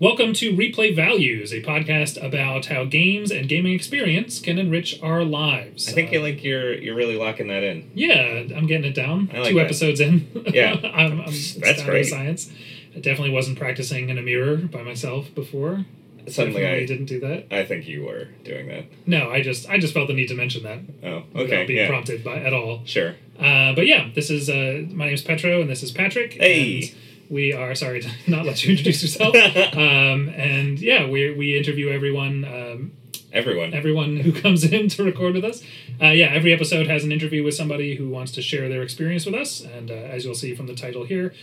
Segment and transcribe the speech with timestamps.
[0.00, 5.24] Welcome to Replay Values, a podcast about how games and gaming experience can enrich our
[5.24, 5.88] lives.
[5.88, 7.90] I think Uh, you like you're you're really locking that in.
[7.94, 9.28] Yeah, I'm getting it down.
[9.34, 9.64] Like Two that.
[9.64, 10.28] episodes in.
[10.54, 10.74] Yeah.
[10.94, 12.06] I'm, I'm That's great.
[12.06, 12.48] Science.
[12.94, 15.84] I definitely wasn't practicing in a mirror by myself before.
[16.28, 17.46] Suddenly, definitely I didn't do that.
[17.52, 18.84] I think you were doing that.
[19.06, 21.42] No, I just I just felt the need to mention that Oh, okay.
[21.42, 22.82] without being yeah, prompted by at all.
[22.84, 23.16] sure.
[23.40, 26.34] Uh, but yeah, this is uh, my name is Petro and this is Patrick.
[26.34, 26.82] Hey.
[26.82, 26.94] And
[27.30, 29.34] we are sorry to not let you introduce yourself.
[29.76, 32.44] um, and yeah, we we interview everyone.
[32.44, 32.92] Um,
[33.30, 33.74] Everyone.
[33.74, 35.62] everyone who comes in to record with us.
[36.00, 39.26] Uh, yeah, every episode has an interview with somebody who wants to share their experience
[39.26, 39.60] with us.
[39.60, 41.34] And uh, as you'll see from the title here,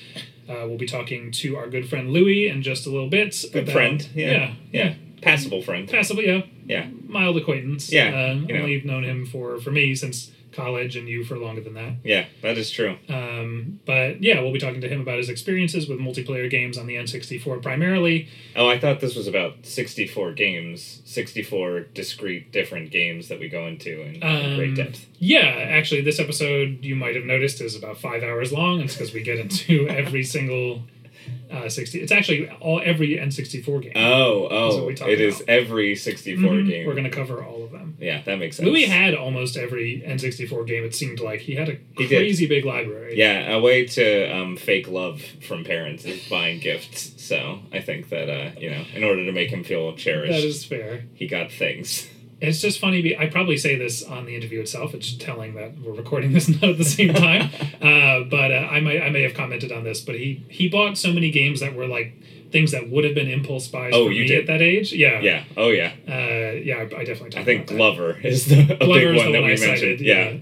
[0.49, 3.35] uh, we'll be talking to our good friend Lewie in just a little bit.
[3.53, 4.09] Good about- friend.
[4.15, 4.31] Yeah.
[4.31, 4.93] yeah, yeah.
[5.21, 5.87] Passable friend.
[5.87, 6.87] Passable, yeah, Yeah.
[7.07, 7.91] mild acquaintance.
[7.91, 8.61] Yeah, uh, you know.
[8.63, 11.95] only known him for for me since college, and you for longer than that.
[12.03, 12.97] Yeah, that is true.
[13.09, 16.87] Um, but yeah, we'll be talking to him about his experiences with multiplayer games on
[16.87, 18.27] the N64 primarily.
[18.55, 23.67] Oh, I thought this was about 64 games, 64 discrete different games that we go
[23.67, 25.05] into in Um, great depth.
[25.19, 28.81] Yeah, actually, this episode you might have noticed is about five hours long.
[28.81, 30.83] It's because we get into every single
[31.51, 32.01] uh, sixty.
[32.01, 33.91] It's actually all every N64 game.
[33.95, 35.49] Oh, oh, it is about.
[35.49, 36.85] every 64 Mhm, game.
[36.87, 37.95] We're going to cover all of them.
[37.99, 38.67] Yeah, that makes sense.
[38.67, 40.83] Lewie had almost every N64 game.
[40.83, 42.17] It seemed like he had a He did.
[42.19, 43.17] crazy big library.
[43.17, 47.13] Yeah, a way to um, fake love from parents is buying gifts.
[47.23, 50.43] So I think that, uh, you know, in order to make him feel cherished, that
[50.43, 51.05] is fair.
[51.13, 52.07] he got things.
[52.41, 53.17] It's just funny.
[53.17, 54.93] I probably say this on the interview itself.
[54.93, 57.49] It's telling that we're recording this not at the same time.
[57.81, 60.01] uh, but uh, I might I may have commented on this.
[60.01, 62.13] But he he bought so many games that were like
[62.51, 64.39] things that would have been impulse buys Oh, for you me did?
[64.41, 64.93] at that age.
[64.93, 65.19] Yeah.
[65.21, 65.91] Yeah, oh yeah.
[66.07, 66.75] Uh, yeah.
[66.77, 67.29] I, I definitely.
[67.31, 67.67] Talked I think.
[67.67, 69.77] Glover is the a Glover big is one the that we I mentioned.
[69.79, 70.29] cited, yeah.
[70.29, 70.37] yeah.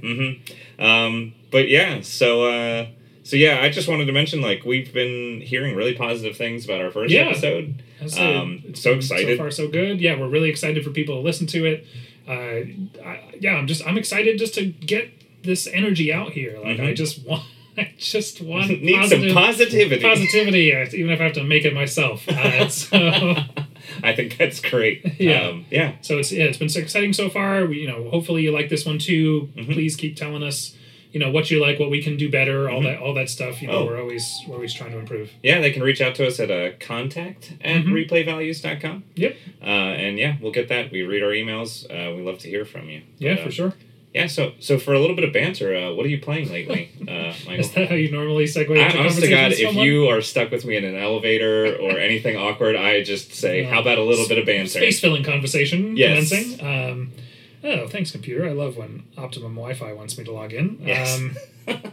[0.76, 2.88] hmm Um, but yeah, so uh,
[3.24, 6.82] so yeah, I just wanted to mention like we've been hearing really positive things about
[6.82, 7.28] our first Yeah.
[7.30, 7.82] episode.
[8.20, 9.38] Um, so excited.
[9.38, 10.02] So far, so good.
[10.02, 11.86] Yeah, we're really excited for people to listen to it.
[12.28, 15.12] Uh, I, yeah, I'm just I'm excited just to get
[15.44, 16.58] this energy out here.
[16.64, 16.96] Like I Mhm.
[16.96, 17.44] just want
[17.78, 20.02] I just want Need positive, some positivity.
[20.04, 22.28] positivity, uh, even if I have to make it myself.
[22.30, 23.36] Uh, so.
[24.02, 25.20] I think that's great.
[25.20, 25.48] Yeah.
[25.50, 25.94] Um, yeah.
[26.02, 27.66] So it's yeah, it's been so exciting so far.
[27.66, 29.50] We, you know, hopefully you like this one too.
[29.58, 29.74] Mhm.
[29.74, 30.76] Please keep telling us,
[31.14, 32.86] you know, what you like, what we can do better, all Mhm.
[32.86, 33.62] that, all that stuff.
[33.62, 33.86] You know, Oh.
[33.86, 35.32] we're always we're always trying to improve.
[35.44, 38.08] Yeah, they can reach out to us at uh, contact at Mhm.
[38.08, 39.04] replayvalues.com.
[39.16, 39.36] Yep.
[39.62, 40.92] Uh, and yeah, we'll get that.
[40.92, 41.86] We read our emails.
[41.90, 43.02] Uh, we love to hear from you.
[43.20, 43.74] Yeah, But, uh, for sure.
[44.14, 46.90] Yeah, so so for a little bit of banter, uh, what are you playing lately,
[47.08, 47.60] uh, Michael?
[47.62, 50.52] Is that how you normally segue into I, honest to God, if you are stuck
[50.52, 53.64] with me in an elevator or anything awkward, I just say.
[53.72, 56.30] "How about a little bit of banter?" space filling conversation Yes.
[56.30, 56.64] commencing.
[56.66, 57.12] Um,
[57.64, 58.46] oh, thanks, computer.
[58.48, 60.78] I love when Optimum Wi-Fi wants me to log in.
[60.82, 61.18] Yes.
[61.18, 61.38] Um,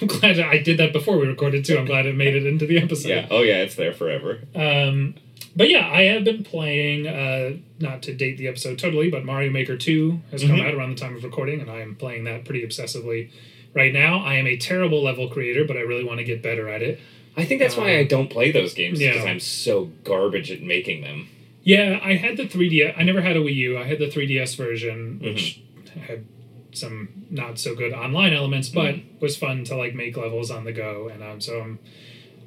[0.00, 1.76] I'm glad I did that before we recorded too.
[1.76, 3.08] I'm glad it made it into the episode.
[3.08, 3.26] yeah.
[3.30, 4.40] Oh yeah, it's there forever.
[4.54, 5.14] Um,
[5.54, 7.06] but yeah, I have been playing.
[7.06, 10.66] Uh, not to date the episode totally, but Mario Maker Two has come Mhm.
[10.66, 13.28] out around the time of recording, and I am playing that pretty obsessively
[13.74, 14.18] right now.
[14.20, 17.00] I am a terrible level creator, but I really want to get better at it.
[17.36, 19.12] I think that's why Um, I don't play those games yeah.
[19.12, 21.28] because I'm so garbage at making them.
[21.62, 22.94] Yeah, I had the 3DS.
[22.98, 23.78] I never had a Wii U.
[23.78, 25.34] I had the 3DS version, mm-hmm.
[25.34, 25.62] which
[26.06, 26.24] had
[26.72, 29.18] some not so good online elements, but mm-hmm.
[29.20, 31.08] was fun to like make levels on the go.
[31.08, 31.78] And um, so I'm,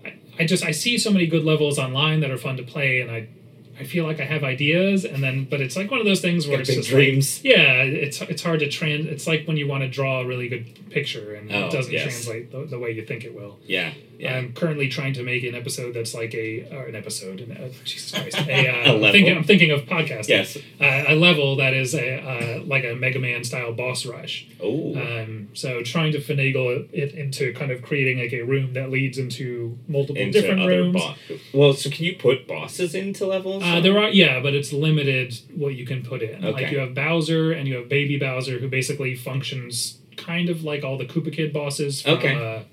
[0.03, 3.01] I, I just I see so many good levels online that are fun to play,
[3.01, 3.29] and I
[3.79, 6.47] I feel like I have ideas, and then but it's like one of those things
[6.47, 9.05] where it's just like, yeah, it's it's hard to trans.
[9.07, 11.91] It's like when you want to draw a really good picture and Oh, it doesn't
[11.91, 12.03] yes.
[12.03, 13.59] translate the, the way you think it will.
[13.65, 13.93] yeah.
[14.19, 14.35] Yeah.
[14.37, 17.41] I'm currently trying to make an episode that's like a or an episode.
[17.41, 19.11] An, uh, Jesus Christ, a, uh, A level?
[19.11, 20.27] Thinking, I'm thinking of podcasting.
[20.29, 20.57] yes.
[20.79, 22.17] Uh, a level that is a
[22.59, 24.47] uh, like a Mega Man style boss rush.
[24.61, 24.95] Oh.
[24.95, 29.17] Um, so trying to finagle it into kind of creating like a room that leads
[29.17, 31.01] into multiple into different other rooms.
[31.01, 33.63] bo- well, so can you put bosses into levels?
[33.63, 36.43] Uh, there are yeah, but it's limited what you can put in.
[36.45, 36.51] Okay.
[36.63, 40.83] Like you have Bowser and you have Baby Bowser, who basically functions kind of like
[40.83, 42.01] all the Koopa Kid bosses.
[42.01, 42.65] From, Okay.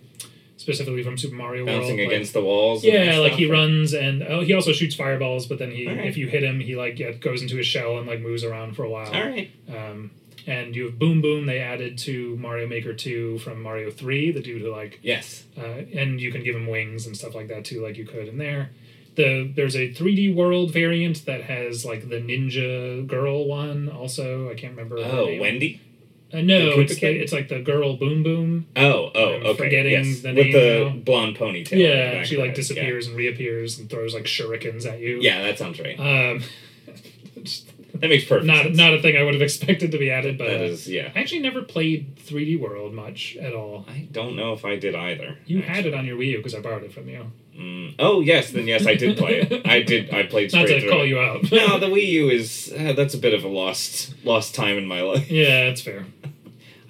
[0.62, 1.99] Specifically from Super Mario bouncing World.
[1.99, 2.85] like- against the walls.
[2.85, 5.47] Yeah, like he runs and oh, he also shoots fireballs.
[5.47, 6.06] But then he, Alright.
[6.06, 8.76] if you hit him, he like yeah, goes into his shell and like moves around
[8.76, 9.12] for a while.
[9.12, 9.50] All right.
[9.69, 10.12] Um,
[10.47, 11.47] and you have Boom Boom.
[11.47, 14.31] They added to Mario Maker Two from Mario Three.
[14.31, 15.43] The dude who like, Yes.
[15.59, 18.29] uh, and you can give him wings and stuff like that too, like you could
[18.29, 18.70] in there.
[19.17, 23.88] The there's a 3D world variant that has like the ninja girl one.
[23.88, 24.99] Also, I can't remember.
[24.99, 25.26] Oh.
[25.41, 25.81] Wendy.
[26.32, 28.67] Uh, no, the it's the, it's like the girl Boom Boom.
[28.76, 29.56] Oh, oh, I'm okay.
[29.64, 30.20] forgetting yes.
[30.20, 30.96] the With name the now.
[31.05, 31.79] blonde ponytail.
[31.79, 35.19] Yeah, the she like disappears and reappears and throws like shurikens at you.
[35.20, 35.38] Yeah.
[35.38, 35.99] yeah, that sounds right.
[36.00, 36.43] Um,
[37.94, 38.76] That makes perfect not sense.
[38.76, 40.37] not a thing I would have expected to be added.
[40.38, 41.12] But that uh, yeah.
[41.14, 43.85] I actually never played 3D World much at all.
[43.88, 45.38] I don't know if I did either.
[45.46, 47.31] You had it on your Wii U because I borrowed it from you.
[47.56, 47.94] Mm.
[48.00, 49.67] Oh yes, then yes, I did play it.
[49.69, 50.12] I did.
[50.12, 50.90] I played Not straight to through.
[50.90, 51.43] call you out.
[51.52, 54.87] no, the Wii U is uh, that's a bit of a lost lost time in
[54.87, 55.31] my life.
[55.31, 56.06] yeah, it's fair.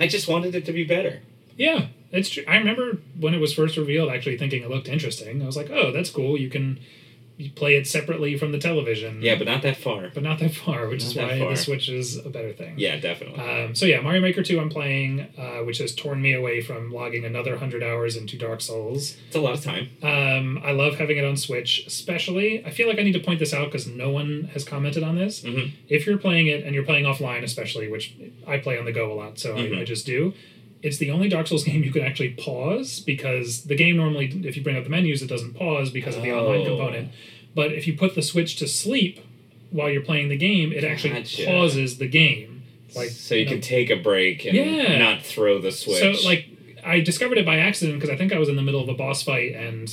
[0.03, 1.21] I just wanted it to be better.
[1.57, 2.43] Yeah, it's true.
[2.49, 5.41] I remember when it was first revealed, actually thinking it looked interesting.
[5.41, 6.37] I was like, oh, that's cool.
[6.37, 6.81] You can
[7.39, 9.21] you play it separately from the television.
[9.23, 10.11] Yeah, but not that far.
[10.15, 11.51] but not that far, which Not is why far.
[11.51, 12.75] the Switch is a better thing.
[12.77, 13.41] Yeah, definitely.
[13.41, 16.93] Um, so yeah, Mario Maker 2 I'm playing, uh, which has torn me away from
[16.93, 19.17] logging another 100 hours into Dark Souls.
[19.27, 19.89] it's a lot of time.
[20.03, 22.65] Um, I love having it on Switch, especially.
[22.65, 25.17] I feel like I need to point this out because no one has commented on
[25.17, 25.43] this.
[25.43, 25.73] Mhm.
[25.89, 28.15] If you're playing it and you're playing offline, especially, which
[28.47, 29.79] I play on the go a lot, so Mhm.
[29.79, 30.35] I, I just do.
[30.83, 34.57] It's the only Dark Souls game you can actually pause because the game normally, if
[34.57, 36.77] you bring up the menus, it doesn't pause because of the online Oh.
[36.77, 37.11] component.
[37.55, 39.21] But if you put the Switch to sleep
[39.71, 41.45] while you're playing the game, it actually Gotcha.
[41.45, 42.63] pauses the game.
[42.95, 44.99] Like so you know, can take a break and Yeah.
[44.99, 45.99] not throw the switch.
[45.99, 46.47] so like
[46.85, 48.95] I discovered it by accident because I think I was in the middle of a
[48.95, 49.91] boss fight and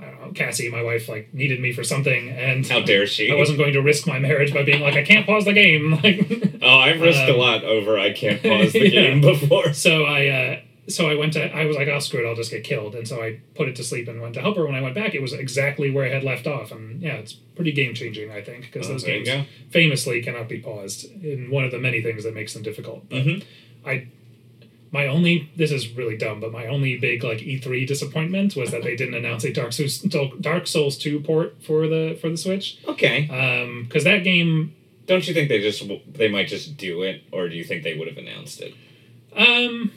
[0.00, 3.30] know, Cassie, my wife, like needed me for something and how dare she?
[3.30, 5.92] I wasn't going to risk my marriage by being like I can't pause the game.
[6.02, 6.26] Like
[6.62, 9.02] Oh, I've risked a Um, lot over I can't pause the Yeah.
[9.02, 9.72] game before.
[9.72, 12.50] so I uh so I went to I was like, oh screw it, I'll just
[12.50, 12.94] get killed.
[12.96, 14.64] And so I put it to sleep and went to help her.
[14.66, 16.72] When I went back, it was exactly where I had left off.
[16.72, 19.28] And yeah, it's pretty game changing, I think, because Oh, those games
[19.70, 23.08] famously cannot be paused in one of the many things that makes them difficult.
[23.08, 23.42] But Mhm.
[23.86, 24.08] I
[24.92, 28.82] my only this is really dumb, but my only big like E3 disappointment was that
[28.82, 32.78] they didn't announce a Dark Souls Dark Souls 2 port for the for the Switch.
[32.86, 33.28] Okay.
[33.28, 34.74] Um cuz that game
[35.06, 35.82] Don't you think they just
[36.12, 38.74] they might just do it, or do you think they would have announced it?
[39.36, 39.92] um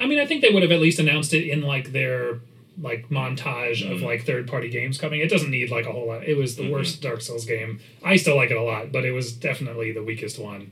[0.00, 2.40] I mean, I think they would have at least announced it in like their
[2.80, 4.04] like montage of Mm.
[4.04, 5.20] like third party games coming.
[5.20, 6.26] It doesn't need like a whole lot.
[6.26, 6.70] It was the Mhm.
[6.70, 7.80] worst Dark Souls game.
[8.02, 10.70] I still like it a lot, but it was definitely the weakest one.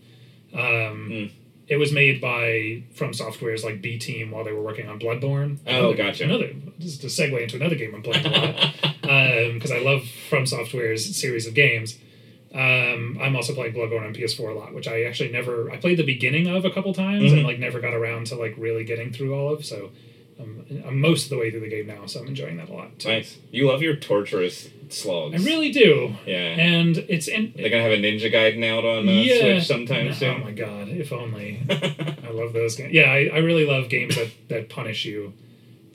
[0.54, 1.30] Um, Mm.
[1.68, 5.58] It was made by From Software's like B team while they were working on Bloodborne.
[5.66, 6.24] Oh, Another- gotcha.
[6.24, 10.46] Another just to segue into another game I'm playing a lot because I love From
[10.46, 11.98] Software's series of games.
[12.54, 15.70] Um, I'm also playing Bloodborne on PS4 a lot, which I actually never.
[15.70, 17.38] I played the beginning of a couple times Mhm.
[17.38, 19.64] and like never got around to like really getting through all of.
[19.66, 19.90] So
[20.40, 22.72] I'm, I'm most of the way through the game now, so I'm enjoying that a
[22.72, 22.98] lot.
[22.98, 23.08] Too.
[23.08, 23.38] nice.
[23.50, 25.34] You love your torturous slugs.
[25.34, 26.36] I really do, Yeah.
[26.36, 27.52] and it's in.
[27.56, 29.40] They're gonna have a Ninja Gaiden out on uh, Yeah.
[29.40, 30.40] Switch sometime Oh soon.
[30.42, 30.88] my god!
[30.88, 31.60] If only.
[31.70, 32.92] I love those games.
[32.92, 35.32] Yeah, I, I really love games that, that punish you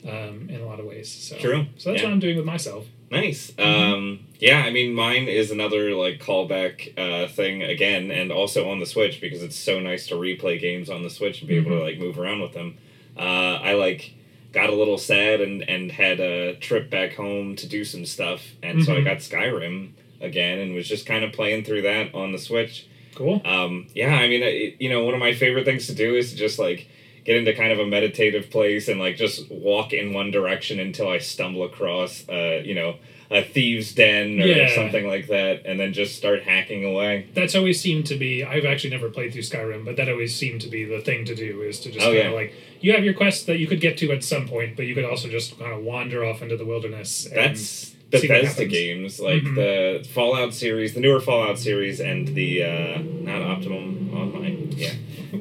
[0.06, 1.10] um, in a lot of ways.
[1.10, 1.36] So.
[1.38, 1.66] True.
[1.78, 2.08] So that's Yeah.
[2.08, 2.86] what I'm doing with myself.
[3.10, 3.50] Nice.
[3.52, 3.92] Mm-hmm.
[3.94, 8.80] Um, yeah, I mean, mine is another like callback uh, thing again, and also on
[8.80, 11.70] the Switch because it's so nice to replay games on the Switch and be able
[11.70, 11.84] to Mm-hmm.
[11.84, 12.76] like move around with them.
[13.16, 13.20] Uh,
[13.62, 14.12] I like
[14.54, 18.42] got a little sad and and had a trip back home to do some stuff,
[18.62, 19.04] and so I Mhm.
[19.04, 19.90] got Skyrim
[20.20, 22.86] again and was just kind of playing through that on the Switch.
[23.14, 23.42] Cool.
[23.44, 26.30] Um, yeah, I mean, it, you know, one of my favorite things to do is
[26.32, 26.88] to just like
[27.24, 31.08] get into kind of a meditative place and like just walk in one direction until
[31.08, 32.96] I stumble across, uh, you know,
[33.30, 34.74] a thieves' den or Yeah.
[34.74, 37.26] something like that, and then just start hacking away.
[37.34, 38.42] That's always seemed to be.
[38.44, 41.34] I've actually never played through Skyrim, but that always seemed to be the thing to
[41.34, 42.28] do is to just Oh, kind yeah.
[42.28, 44.86] of like you have your quests that you could get to at some point, but
[44.86, 47.28] you could also just kind of wander off into the wilderness.
[47.34, 49.54] That's Bethesda games, like Mhm.
[49.56, 54.70] the Fallout series, the newer Fallout series, and the uh, not Optimum Online.
[54.76, 54.90] Yeah.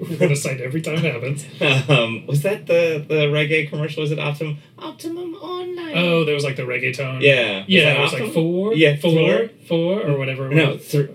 [0.09, 1.45] we're gonna cite every time it happens.
[1.89, 4.01] um, was that the the reggae commercial?
[4.01, 5.93] Was it Optimum Optimum Online?
[5.97, 7.21] Oh, there was like the reggaeton.
[7.21, 7.59] yeah.
[7.59, 7.93] Was yeah.
[7.93, 8.73] It was like four.
[8.73, 10.01] Yeah, four, four.
[10.01, 10.49] or whatever.
[10.49, 11.09] No, three.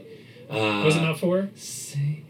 [0.50, 1.49] Uh, was it not four?
[1.55, 2.23] Say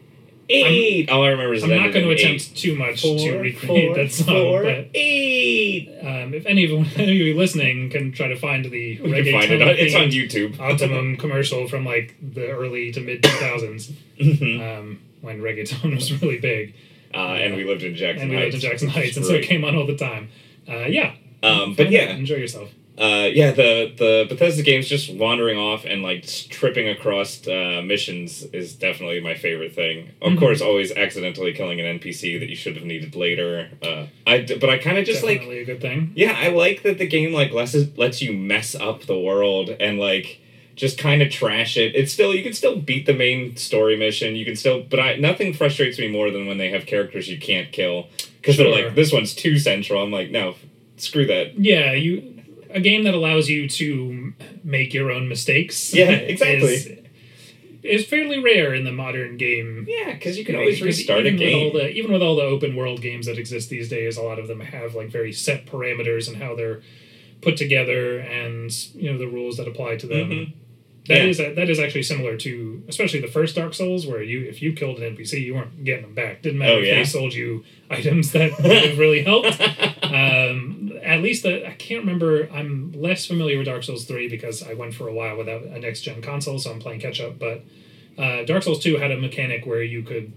[0.50, 1.10] eight.
[1.10, 2.56] All I remember is I'm not going to attempt eight.
[2.56, 5.90] too much Four, to recreate four, that song, four, but eight.
[6.02, 9.32] um, if any of, any of you listening can try to find the can reggaeton
[9.40, 9.60] find it.
[9.62, 10.58] On, it's on YouTube.
[10.58, 14.78] Optimum commercial from like the early to mid 2000s Mhm.
[14.80, 16.74] um, when reggaeton was really big,
[17.14, 18.54] uh, and we lived in Jackson and we Heights.
[18.54, 20.28] lived in Jackson Heights, and so it came on all the time.
[20.68, 22.70] Uh, yeah, Um, but yeah, enjoy yourself.
[22.98, 28.42] uh, yeah, the the Bethesda games just wandering off and like tripping across uh, missions
[28.52, 30.10] is definitely my favorite thing.
[30.20, 30.38] Of Mhm.
[30.38, 33.70] course, always accidentally killing an NPC that you should have needed later.
[33.82, 36.10] Uh, I but I kind of just like Definitely a good thing.
[36.14, 39.98] yeah, I like that the game like lets lets you mess up the world and
[39.98, 40.40] like
[40.78, 41.94] just kind of trash it.
[41.94, 44.36] It's still you can still beat the main story mission.
[44.36, 47.38] You can still, but I nothing frustrates me more than when they have characters you
[47.38, 48.06] can't kill
[48.40, 50.02] because they're like this one's too central.
[50.02, 50.54] I'm like no,
[50.96, 51.58] screw that.
[51.58, 54.32] Yeah, you a game that allows you to
[54.62, 55.92] make your own mistakes.
[55.92, 56.74] Yeah, exactly.
[56.74, 56.88] Is,
[57.82, 61.40] is fairly rare in the modern game Yeah, because you can always restart a even
[61.40, 61.72] With all game.
[61.74, 64.48] the, even with all the open world games that exist these days, a lot of
[64.48, 66.82] them have like very set parameters and how they're
[67.40, 70.30] put together, and you know the rules that apply to them.
[70.30, 70.52] Mhm.
[71.08, 71.24] That Yeah.
[71.24, 74.60] is a, that is actually similar to especially the first Dark Souls, where you if
[74.62, 76.42] you killed an NPC, you weren't getting them back.
[76.42, 76.94] Didn't matter Oh, if yeah?
[76.96, 79.58] they sold you items that would have really helped.
[80.02, 82.48] Um, at least the, I can't remember.
[82.52, 85.78] I'm less familiar with Dark Souls three because I went for a while without a
[85.78, 87.38] next gen console, so I'm playing catch up.
[87.38, 87.64] But
[88.18, 90.32] uh, Dark Souls two had a mechanic where you could.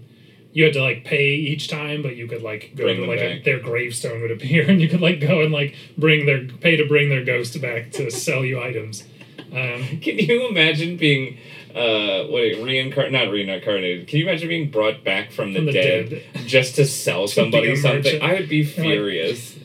[0.54, 3.20] You had to like pay each time, but you could like go Bring to like
[3.20, 6.76] a, their gravestone would appear, and you could like go and like bring their pay
[6.76, 9.04] to bring their ghost back to sell you items.
[9.52, 11.36] Um, Can you imagine being
[11.74, 15.72] uh what reincarnated not reincarnated can you imagine being brought back from the, From the
[15.72, 16.22] dead, dead.
[16.46, 18.22] just to sell somebody something merchant.
[18.22, 19.58] i would be like- furious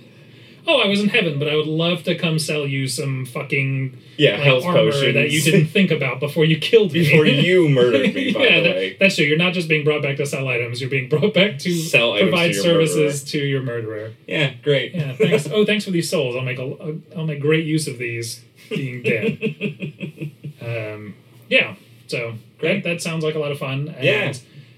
[0.70, 3.98] oh, I was in heaven, but I would love to come sell you some fucking
[4.18, 7.00] yeah like, health armor potions that you didn't think about before you killed me.
[7.10, 9.24] before you murdered me by yeah, the that- way that's true.
[9.26, 10.82] You're not just being brought back to sell items.
[10.82, 14.12] You're being brought back to Sell provide to services to your murderer.
[14.28, 15.48] yeah great Yeah, thanks.
[15.50, 16.36] oh, thanks for these souls.
[16.36, 20.32] I'll make a, a I'll make great use of these being dead.
[20.62, 21.16] um,
[21.50, 21.76] yeah.
[22.08, 23.90] So that that sounds like a lot of fun.
[23.90, 24.34] And Yeah,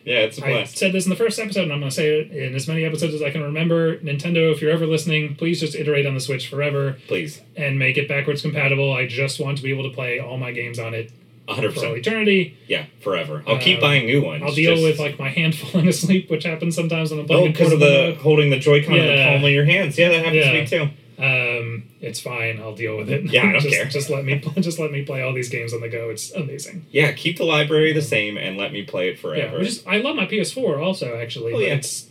[0.06, 1.96] yeah it's a I blast said this in the first episode, and I'm going to
[1.96, 3.98] say it in as many episodes as I can remember.
[4.00, 7.98] Nintendo, if you're ever listening, please just iterate on the Switch forever please and make
[7.98, 8.94] it backwards compatible.
[8.94, 11.12] I just want to be able to play all my games on it
[11.46, 12.56] for all 100% eternity.
[12.68, 15.56] yeah forever i'll keep Uh, buying new ones I'll deal just- with like my hand
[15.58, 18.18] falling asleep, which happens sometimes when I'm playing oh because of the mode.
[18.18, 20.52] holding the joy-con in the palm of your hands yeah that happens Yeah.
[20.52, 22.60] to me too Um, it's fine.
[22.62, 23.26] I'll deal with it.
[23.26, 23.86] Yeah, I don't just, care.
[23.86, 26.10] Just let me just let me play all these games on the go.
[26.10, 26.86] It's amazing.
[26.92, 30.16] yeah keep the library the same and let me play it forever is I love
[30.16, 31.74] my PS4 also actually, Oh, but yeah.
[31.76, 32.08] it's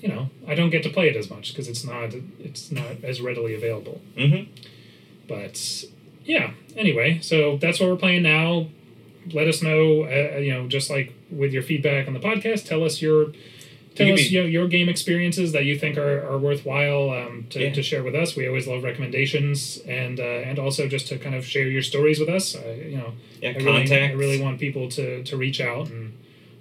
[0.00, 3.02] you know I don't get to play it as much because it's not it's not
[3.02, 4.00] as readily available.
[4.18, 4.42] hmm
[5.28, 5.84] But
[6.24, 8.68] yeah, anyway, so that's what we're playing now.
[9.32, 12.84] Let us know, uh, you know, just like with your feedback on the podcast, tell
[12.84, 13.32] us your
[13.96, 17.46] tell You us you know, your game experiences that you think are, are worthwhile um,
[17.50, 17.72] to, Yeah.
[17.72, 18.36] to share with us.
[18.36, 22.18] We always love recommendations and uh, and also just to kind of share your stories
[22.20, 22.54] with us.
[22.54, 23.12] Uh, you know,
[23.42, 26.12] yeah I really, I really want people to, to reach out and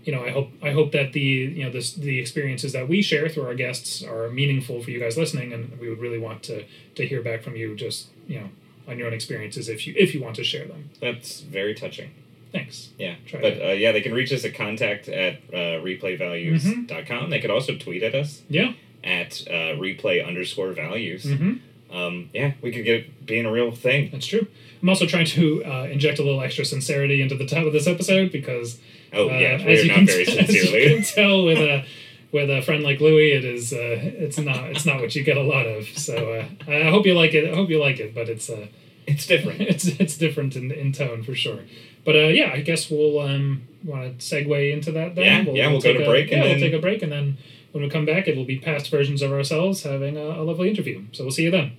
[0.06, 1.20] you know I hope I hope that the
[1.58, 5.00] you know this the experiences that we share through our guests are meaningful for you
[5.00, 6.64] guys listening and we would really want to
[6.98, 8.50] to hear back from you just you know
[8.88, 10.90] on your own experiences if you if you want to share them.
[11.02, 12.12] that's very touching
[12.56, 12.90] Thanks.
[12.98, 17.30] Yeah, Try but uh, yeah, they can reach us at contact at uh, replayvalues.com.
[17.30, 18.74] They could also tweet at us Yeah.
[19.04, 21.26] at uh, replay underscore values.
[21.26, 21.96] Mm-hmm.
[21.96, 24.10] Um, yeah, we could get it being a real thing.
[24.12, 24.48] That's true.
[24.82, 27.88] I'm also trying to uh, inject a little extra sincerity into the title of this
[27.88, 28.80] episode because
[29.14, 31.60] Oh, uh, yeah, as we're you not can very t- as you can tell with
[31.60, 31.86] a
[32.32, 35.38] with a friend like Lewie, it is uh, it's not it's not what you get
[35.38, 35.88] a lot of.
[35.98, 37.50] So uh, I hope you like it.
[37.50, 38.68] I hope you like it, but it's uh,
[39.08, 39.62] It's different.
[39.74, 41.60] it's it's different in, in tone for sure.
[42.06, 45.16] But uh, yeah, I guess we'll um, want to segue into that.
[45.16, 46.80] Then Yeah, yeah, we'll go take to a- break Yeah, and we'll then- take a
[46.82, 47.38] break, and then
[47.72, 50.70] when we come back, it will be past versions of ourselves having a, a lovely
[50.70, 51.04] interview.
[51.12, 51.74] So we'll see you then.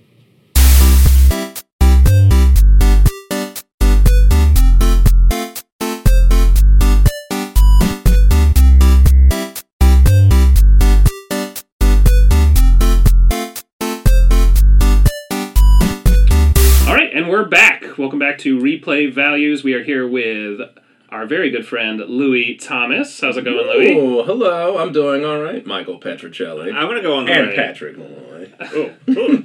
[16.87, 17.83] All right, and we're back.
[17.97, 19.63] Welcome back to Replay Values.
[19.63, 20.61] We are here with
[21.09, 23.19] our very good friend Lewie Thomas.
[23.19, 23.95] How's it going, Lewie?
[23.95, 24.77] Oh, hello.
[24.77, 25.65] I'm doing all right.
[25.65, 26.71] Michael Petrocelli.
[26.75, 27.49] I'm gonna go on the record.
[27.49, 27.67] and right.
[27.67, 28.51] Patrick Malloy.
[28.61, 29.43] Oh, oh,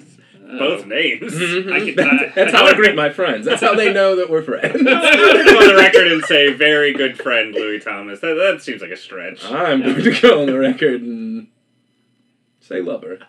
[0.59, 1.33] both uh, names.
[1.33, 1.73] Mm-hmm.
[1.73, 3.47] I can, I, That's how I greet my friends.
[3.47, 4.77] That's how they know that we're friends.
[4.77, 8.21] I'm gonna go on the record and say very good friend Lewie Thomas.
[8.21, 9.51] That, that seems like a stretch.
[9.51, 11.49] I'm going to go on the record and
[12.61, 13.21] say lover.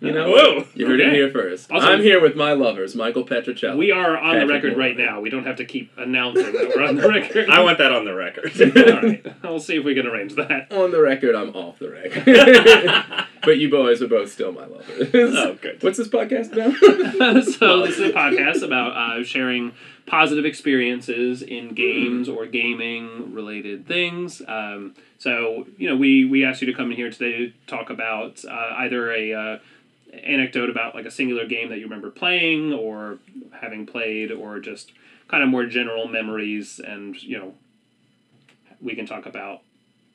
[0.00, 0.64] You know, Whoa.
[0.74, 1.72] you heard it here first.
[1.72, 3.76] Also- I'm here with my lovers, Michael Petrocelli.
[3.76, 4.88] we are on the record Malloy.
[4.88, 5.20] right now.
[5.20, 7.50] We don't have to keep announcing that we're on the record.
[7.50, 8.52] I want that on the record.
[8.76, 10.70] All right, we'll see if we can arrange that.
[10.72, 11.34] on the record.
[11.34, 13.26] I'm off the record.
[13.42, 15.08] but you boys are both still my lovers.
[15.14, 15.82] Oh, good.
[15.82, 17.44] What's this podcast about?
[17.44, 19.72] so this is a podcast about uh, sharing
[20.06, 24.40] positive experiences in games or gaming related things.
[24.46, 27.90] Um, so you know, we we asked you to come in here today to talk
[27.90, 29.58] about uh, either a uh,
[30.24, 33.18] anecdote about like a singular game that you remember playing or
[33.60, 34.92] having played, or just
[35.28, 37.54] kind of more general memories, and you know,
[38.80, 39.60] we can talk about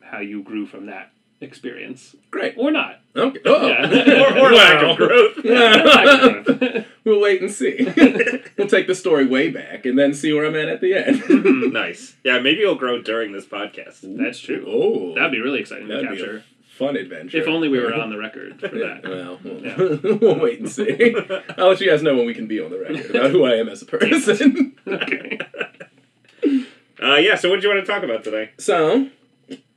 [0.02, 2.56] how you grew from that experience Great.
[2.58, 3.02] or not.
[3.16, 3.40] Okay.
[3.46, 3.68] Oh.
[3.68, 4.34] Yeah.
[4.38, 5.38] or, or lack of growth.
[5.44, 6.84] Yeah.
[7.04, 7.78] we'll wait and see.
[8.58, 11.22] we'll take the story way back and then see where I'm at at the end.
[11.22, 11.74] Mm-hmm.
[11.74, 12.16] nice.
[12.24, 14.00] Yeah, maybe you'll grow during this podcast.
[14.18, 14.66] That's true.
[14.68, 16.44] Oh, That'd be really exciting to That'd be capture.
[16.78, 17.38] Fun adventure.
[17.38, 19.02] If only we were on the record for that.
[19.04, 21.16] Well, we'll, we'll wait and see.
[21.58, 23.56] I'll let you guys know when we can be on the record about who I
[23.56, 24.76] am as a person.
[24.88, 25.40] Okay.
[27.02, 27.36] Uh, yeah.
[27.36, 28.52] So, what do you want to talk about today?
[28.58, 29.10] so,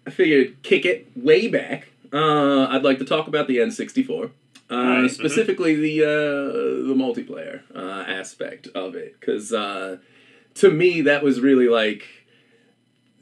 [0.06, 1.88] I figured kick it way back.
[2.12, 4.30] Uh, I'd like to talk about the N64.
[4.68, 5.10] Uh, Right.
[5.10, 9.98] specifically the uh, the multiplayer uh, aspect of it, because uh,
[10.54, 12.04] to me that was really like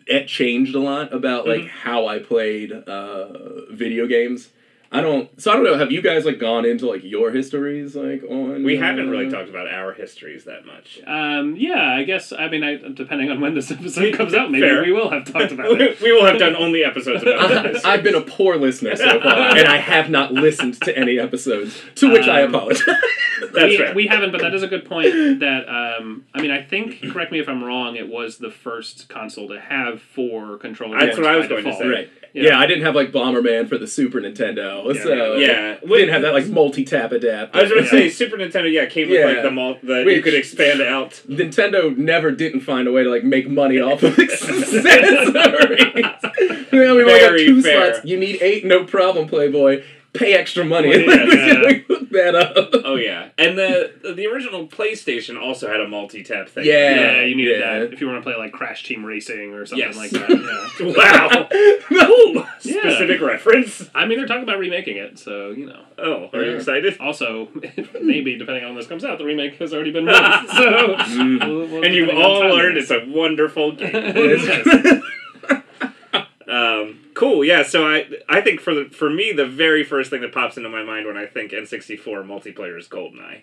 [0.07, 1.69] it changed a lot about like Mhm.
[1.69, 4.51] how I played uh, video games.
[4.95, 5.41] I don't.
[5.43, 5.77] So I don't know.
[5.77, 8.63] Have you guys like gone into like your histories like on?
[8.63, 11.01] We haven't really uh, talked about our histories that much.
[11.07, 12.33] Um, yeah, I guess.
[12.33, 14.83] I mean, I, depending on when this episode comes out, maybe Fair.
[14.83, 16.01] we will have talked about it.
[16.01, 17.85] we will have done only episodes about I, this.
[17.85, 21.81] I've been a poor listener so far, and I have not listened to any episodes.
[21.97, 22.85] To which I Um, apologize.
[23.53, 23.95] That's we, fair.
[23.95, 25.41] we haven't, but that is a good point.
[25.41, 27.03] That um, I mean, I think.
[27.13, 27.97] Correct me if I'm wrong.
[27.97, 31.01] It was the first console to have four controllers.
[31.01, 31.89] That's what I was by going to say.
[31.89, 32.11] right.
[32.35, 32.43] Yeah.
[32.51, 32.59] Yeah.
[32.59, 35.77] I didn't have like Bomberman for the Super Nintendo, Yeah, so yeah.
[35.83, 37.57] we didn't have that like multi-tap adapter.
[37.59, 38.03] I was going to Yeah.
[38.03, 38.71] say Super Nintendo.
[38.71, 39.27] Yeah, came with Yeah.
[39.27, 41.23] like the mul- the you could expand out.
[41.29, 44.85] Nintendo never didn't find a way to like make money off of accessories.
[44.85, 46.19] yeah,
[46.73, 47.93] we only got Very two fair.
[47.95, 48.05] slots.
[48.07, 49.83] You need eight, no problem, Playboy.
[50.13, 50.89] Pay extra money.
[50.91, 51.25] Well, yeah,
[51.71, 51.79] yeah.
[51.89, 52.71] Hook that up.
[52.85, 56.65] Oh yeah, and the the original PlayStation also had a multi-tap thing.
[56.67, 56.95] Yeah.
[56.95, 57.79] Yeah, you needed Yeah.
[57.81, 59.97] that if you want to play like Crash Team Racing or something Yes.
[59.97, 60.29] like that.
[60.31, 60.87] Yeah.
[60.95, 62.47] Wow.
[62.65, 62.81] Yeah.
[62.81, 63.91] Specific reference.
[63.95, 65.81] I mean, they're talking about remaking it, so you know.
[65.99, 66.97] Oh, are you excited?
[66.99, 67.49] Also,
[68.01, 70.15] maybe depending on when this comes out, the remake has already been made.
[70.15, 71.47] So, Mm.
[71.47, 75.03] we'll- we'll- And you've all learned it's a wonderful game.
[76.55, 77.45] Um, cool.
[77.45, 77.65] Yeah.
[77.65, 80.69] So I I think for the for me the very first thing that pops into
[80.69, 83.43] my mind when I think N64 multiplayer is GoldenEye.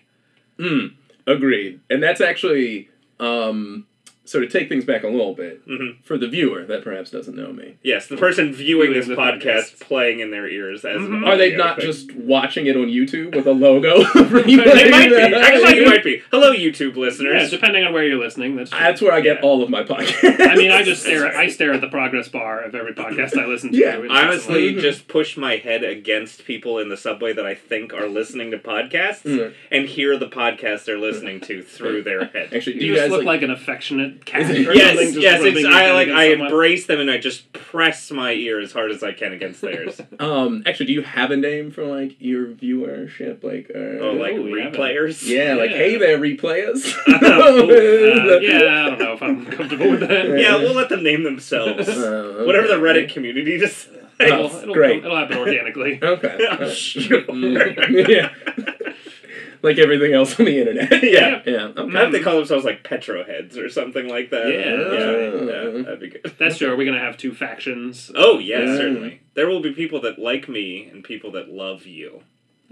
[0.58, 0.94] Mm,
[1.26, 1.80] agreed.
[1.90, 2.88] And that's actually
[3.20, 3.86] um
[4.24, 5.96] so to take things back a little bit Mhm.
[6.04, 7.74] for the viewer that perhaps doesn't know me.
[7.82, 9.80] Yes, the person viewing Viewing this podcast podcast.
[9.80, 11.26] playing in their ears as an Mhm.
[11.26, 11.86] Are they not thing.
[11.86, 14.02] just watching it on YouTube with a logo?
[14.14, 15.16] They might be.
[15.16, 16.22] Actually, you might be.
[16.30, 17.50] Hello, YouTube Yeah, listeners.
[17.50, 18.56] depending on where you're listening.
[18.56, 18.78] That's true.
[18.78, 19.42] That's where I get Yeah.
[19.42, 20.40] all of my podcasts.
[20.48, 21.26] I mean, I just stare.
[21.26, 23.76] At, I stare at the progress bar of every podcast I listen to.
[23.78, 24.80] Yeah, I just honestly Mhm.
[24.80, 28.58] just push my head against people in the subway that I think are listening to
[28.58, 29.52] podcasts Mm.
[29.70, 32.48] and hear the podcast they're listening to through their head.
[32.54, 34.50] Actually, you, do you, just guys look like, like, an affectionate cat.
[34.50, 36.48] Or Yes, yes, it's I like I someone.
[36.48, 40.00] embrace them and I just press my ear as hard as I can against theirs.
[40.20, 44.34] um actually do you have a name for like your viewership like uh, Oh, like
[44.34, 45.26] Ooh, replayers.
[45.26, 46.92] yeah, like hey there replayers.
[47.22, 50.38] Uh, yeah, I don't know if I'm comfortable with that.
[50.38, 51.88] Yeah, we'll let them name themselves.
[51.88, 52.74] Uh, Whatever the.
[52.74, 53.88] Reddit community decides.
[54.20, 55.04] It'll, Oh, it'll, great.
[55.04, 55.98] it'll happen organically.
[56.02, 56.46] Okay.
[56.46, 57.22] Uh, sure.
[57.22, 58.30] mm, yeah.
[59.62, 60.90] Like everything else on the internet.
[61.02, 61.42] Yeah.
[61.46, 61.72] Yeah.
[61.76, 61.96] I Okay.
[61.96, 64.48] hope they call themselves like Petroheads or something like that.
[64.48, 65.82] Yeah, yeah, that's yeah, mm-hmm.
[65.82, 66.34] that'd be good.
[66.38, 66.72] That's true.
[66.72, 68.10] Are we gonna have two factions?
[68.14, 68.76] Oh yes, Yeah.
[68.76, 69.20] certainly.
[69.34, 72.22] There will be people that like me and people that love you.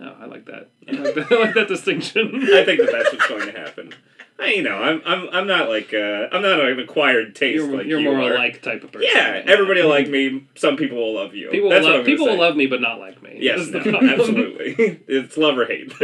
[0.03, 0.70] Oh, I like that.
[0.88, 2.31] I like that, I like that distinction.
[2.55, 3.92] I think that that's what's going to happen.
[4.40, 7.76] I, you know, I'm, I'm, I'm not like, uh, I'm not an acquired taste you're
[7.76, 8.35] like you're you more are.
[8.35, 9.09] like type of person.
[9.12, 10.46] Yeah, everybody will like me.
[10.55, 11.50] Some people will love you.
[11.50, 13.38] People That's will love people will love me, but not like me.
[13.40, 15.00] Yes, no, absolutely.
[15.09, 15.92] it's love or hate.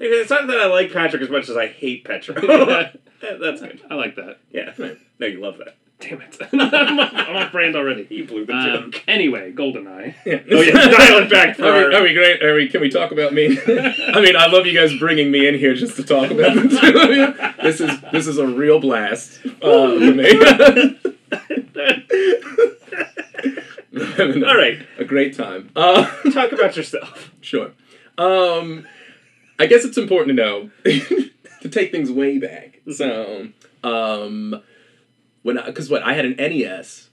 [0.00, 2.34] it's not that I like Patrick as much as I hate Petro.
[3.20, 3.80] That's good.
[3.88, 4.38] I like that.
[4.50, 4.72] Yeah.
[5.18, 5.76] No, you love that.
[6.10, 6.36] Damn it!
[6.52, 8.04] I'm off- I'm off brand already.
[8.04, 9.04] He blew the Um, joke.
[9.06, 10.14] anyway, Goldeneye.
[10.26, 10.40] Yeah.
[10.50, 12.42] Oh yeah, dial it back for Are our- we, are we great?
[12.42, 12.68] Are we?
[12.68, 13.46] Can we talk about me?
[13.66, 16.68] I mean, I love you guys bringing me in here just to talk about the
[16.68, 17.52] two of you.
[17.62, 20.96] This is this is a real blast uh, for me.
[24.46, 25.70] All right, a great time.
[25.76, 27.30] Uh, talk about yourself.
[27.40, 27.72] sure.
[28.18, 28.86] Um,
[29.58, 30.70] I guess it's important to know
[31.62, 32.80] to take things way back.
[32.92, 33.48] So,
[33.82, 34.62] um,
[35.42, 37.10] when because what I had an NES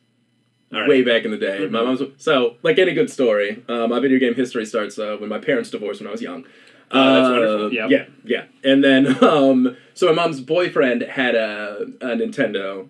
[0.72, 0.88] right.
[0.88, 1.68] way back in the day.
[1.68, 3.63] My mom's so like any good story.
[3.68, 6.46] Uh, my video game history starts uh, when my parents divorced when I was young.
[6.92, 7.74] Oh, that's Uh, wonderful.
[7.74, 7.90] Yep.
[7.90, 8.44] Yeah, yeah.
[8.63, 12.90] And then um, so my mom's boyfriend had a, a Nintendo.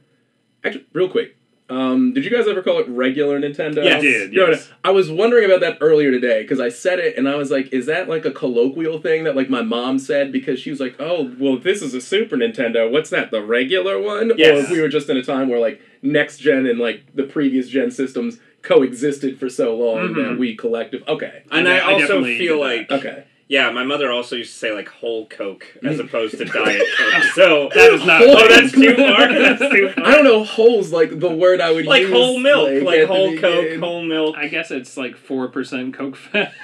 [0.63, 1.36] Actually, real quick.
[1.69, 3.83] Um, did you guys ever call it regular Nintendo?
[3.83, 3.97] Yes.
[3.97, 4.57] I did, No, no.
[4.85, 7.73] I was wondering about that earlier today because I said it and I was like,
[7.73, 10.95] is that like a colloquial thing that like my mom said because she was like,
[10.99, 12.89] oh, well, this is a Super Nintendo.
[12.89, 13.31] What's that?
[13.31, 14.31] The regular one?
[14.31, 14.65] Or Yes.
[14.65, 17.67] if we were just in a time where like next gen and like the previous
[17.67, 20.37] gen systems coexisted for so long that Mhm.
[20.37, 21.03] we collective.
[21.07, 21.43] Okay.
[21.51, 22.91] And I I, also definitely feel did that.
[22.93, 23.23] like, Okay.
[23.49, 27.23] Yeah, my mother also used to say like whole Coke as opposed to Diet Coke.
[27.33, 28.21] So That is not.
[28.21, 29.27] Oh, oh, that's too far.
[29.33, 30.05] That's too far.
[30.05, 30.43] I don't know.
[30.43, 32.11] Holes like the word I would Like use.
[32.11, 33.79] Like whole milk, like, at the whole Coke, beginning.
[33.79, 34.35] whole milk.
[34.37, 36.53] I guess it's like four percent Coke fat.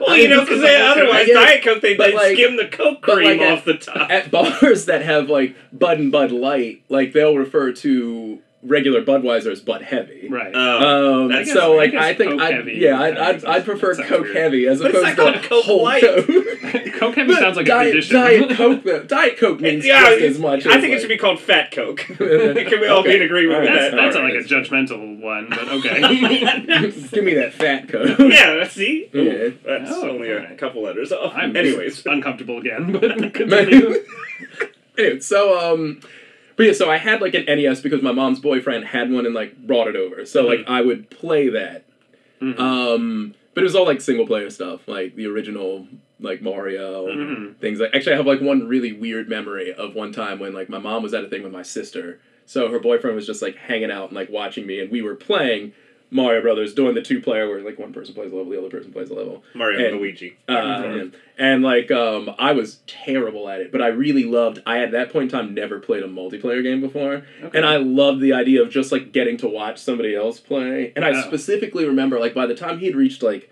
[0.00, 1.34] Well, you know, because otherwise I get it.
[1.34, 4.10] Diet Coke they But, like- skim the Coke cream like, off the top.
[4.10, 9.50] at bars that have like Bud and Bud Light, like they'll refer to regular Budweiser
[9.50, 10.28] as Bud Heavy.
[10.28, 10.52] right.
[10.54, 13.64] Oh, Um, guess- so like guess I think Coke I Heavy yeah I'd, I'd, I'd
[13.64, 14.36] prefer Coke weird.
[14.36, 16.02] Heavy as But opposed to Coke whole Light.
[16.02, 16.26] Coke.
[17.00, 18.16] Coke heavy sounds like a Diet, condition.
[18.16, 19.02] Diet Coke though.
[19.04, 20.66] Diet Coke means yeah, just as much.
[20.66, 21.96] I as, think it should be called Fat Coke.
[22.06, 22.16] Can
[22.80, 23.96] we all be in agreement with That's, that?
[23.96, 24.34] that's Alright.
[24.34, 26.00] like a judgmental one, but okay.
[27.10, 28.18] Give me that fat Coke.
[28.18, 29.08] yeah, see?
[29.14, 29.20] Yeah.
[29.22, 31.32] Ooh, That's Oh, only a couple letters off.
[31.34, 32.04] I'm Anyways.
[32.04, 34.04] uncomfortable again, but continue.
[34.98, 36.00] anyway, so um,
[36.60, 39.34] but yeah, so I had like an NES because my mom's boyfriend had one and
[39.34, 40.26] like brought it over.
[40.26, 41.84] So like I would play that.
[42.42, 42.58] Mhm.
[42.60, 45.88] Um, but it was all like single player stuff, like the original
[46.20, 47.56] like Mario Mhm.
[47.56, 47.80] things.
[47.80, 50.78] Like actually, I have like one really weird memory of one time when like my
[50.78, 52.20] mom was at a thing with my sister.
[52.44, 55.14] So her boyfriend was just like hanging out and like watching me, and we were
[55.14, 55.72] playing
[56.10, 58.68] Mario Brothers, doing the two player where like one person plays a level, the other
[58.70, 59.42] person plays a level.
[59.54, 60.36] Mario And- and Luigi.
[60.48, 64.60] Uh, and, and, like um, I was terrible at it, but I really loved.
[64.66, 67.56] I at that point in time never played a multiplayer game before, Okay.
[67.56, 70.92] and I loved the idea of just like getting to watch somebody else play.
[70.96, 73.50] And I specifically remember like by the time he had reached like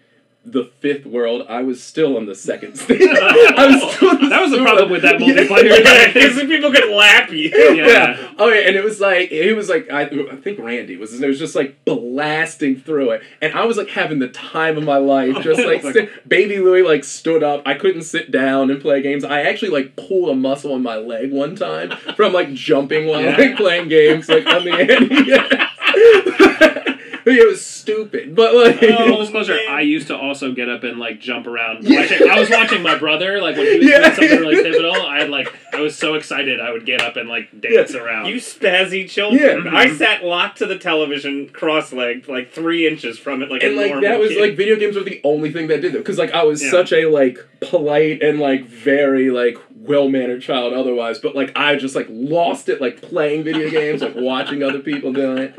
[0.51, 3.03] the fifth world, I was still on the second stage.
[3.03, 5.35] I was still on That was the problem with that Yeah.
[5.35, 6.13] multiplayer.
[6.15, 7.51] Because people could lap you.
[7.75, 8.17] Yeah.
[8.39, 11.21] Oh yeah, and it was like it was like I, I think Randy was.
[11.21, 14.85] It was just like blasting through it, and I was like having the time of
[14.85, 15.43] my life.
[15.43, 17.63] Just like sit- baby Lewie like stood up.
[17.67, 19.25] I couldn't sit down and play games.
[19.25, 23.21] I actually like pulled a muscle in my leg one time from like jumping while
[23.23, 23.37] Yeah.
[23.37, 26.98] like playing games like on the NES.
[27.37, 29.65] it was stupid, but like uh, Full Oh, disclosure, man.
[29.71, 31.85] I used to also get up and like jump around.
[31.85, 32.01] Yeah.
[32.01, 33.99] Watching, I was watching my brother like when he was Yeah.
[34.01, 34.95] doing something really pivotal.
[34.95, 38.27] I had like I was so excited I would get up and like dance around.
[38.27, 39.65] You spazzy children.
[39.67, 39.75] Yeah.
[39.77, 43.77] I sat locked to the television, cross-legged, like three inches from it, like and a
[43.77, 44.41] like normal that was kid.
[44.41, 46.71] like video games were the only thing that did it because like I was Yeah.
[46.71, 51.77] such a like polite and like very like well mannered child otherwise, but like I
[51.77, 55.55] just like lost it like playing video games, like watching other people doing it.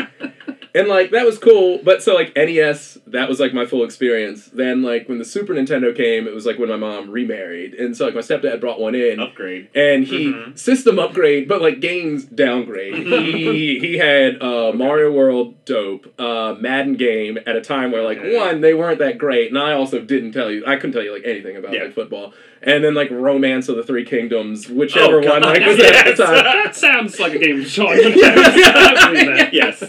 [0.75, 4.45] And like that was cool, but so like NES, that was like my full experience.
[4.45, 7.97] Then like when the Super Nintendo came, it was like when my mom remarried, and
[7.97, 9.69] so like my stepdad brought one in, upgrade.
[9.73, 10.57] and he Mhm.
[10.57, 12.93] system upgrade, but like games downgrade.
[12.95, 18.19] he he had uh, Mario World dope, uh, Madden game at a time where like
[18.21, 21.13] one they weren't that great, and I also didn't tell you I couldn't tell you
[21.13, 21.85] like anything about Yeah.
[21.85, 25.79] like football, and then like Romance of the Three Kingdoms, whichever Oh, one like was
[25.79, 26.35] at the time.
[26.35, 28.37] that sounds like a game Sean would have.
[28.37, 29.53] I believe that.
[29.53, 29.83] Yes.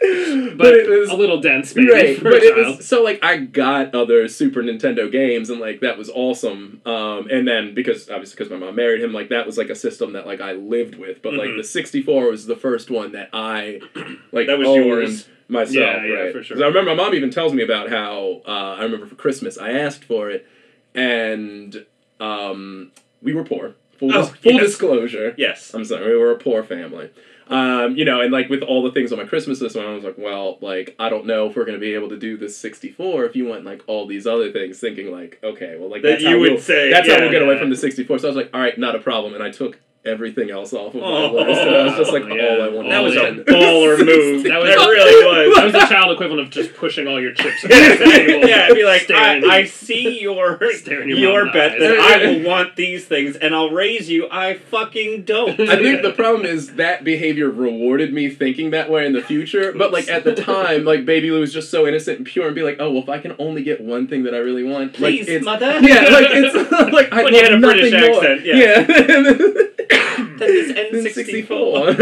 [0.00, 3.94] But, it was a little dense, maybe right, but it was so like I got
[3.94, 6.80] other Super Nintendo games and like that was awesome.
[6.86, 9.74] Um, and then because obviously because my mom married him, like that was like a
[9.74, 11.20] system that like I lived with.
[11.22, 11.56] But like Mhm.
[11.58, 13.80] the sixty four was the first one that I
[14.32, 15.28] like That was yours.
[15.48, 15.74] myself.
[15.74, 16.32] Yeah, yeah, right?
[16.32, 16.56] for sure.
[16.62, 19.72] I remember my mom even tells me about how uh, I remember for Christmas I
[19.72, 20.46] asked for it,
[20.94, 21.84] and
[22.20, 23.74] um, we were poor.
[23.98, 24.62] Full, Oh, dis- full yes.
[24.66, 25.34] disclosure.
[25.36, 25.74] Yes.
[25.74, 27.10] I'm sorry, we were a poor family.
[27.48, 30.04] Um, you know, and like with all the things on my Christmas list, I was
[30.04, 33.24] like, well, like I don't know if we're gonna be able to do this 64
[33.24, 34.78] if you want like all these other things.
[34.78, 37.30] Thinking like, okay, well, like That that's you how would we'll, say, that's how we'll
[37.30, 38.18] get away from the 64.
[38.18, 40.94] So I was like, all right, not a problem, and I took everything else off
[40.94, 42.46] of my Oh, list, and I was just like, yeah.
[42.48, 42.88] all I want.
[42.88, 44.42] That was a baller move.
[44.44, 45.72] That That, was- really That was.
[45.74, 48.48] was the child equivalent of just pushing all your chips across the table.
[48.48, 51.98] yeah, I'd be like, I, I see your your your mom in the bet that
[51.98, 54.28] I will want these things, and I'll raise you.
[54.30, 55.58] I fucking don't.
[55.60, 59.72] I think the problem is that behavior rewarded me thinking that way in the future.
[59.72, 62.54] But like at the time, like Baby Lou was just so innocent and pure, and
[62.54, 64.94] be like, oh well, if I can only get one thing that I really want,
[64.94, 65.80] Please, like it's mother.
[65.80, 68.24] yeah, like it's like I When you had a British nothing more.
[68.24, 68.54] accent, yeah.
[68.56, 69.97] yeah.
[70.38, 71.14] That is Then N64.
[71.14, 71.94] 64.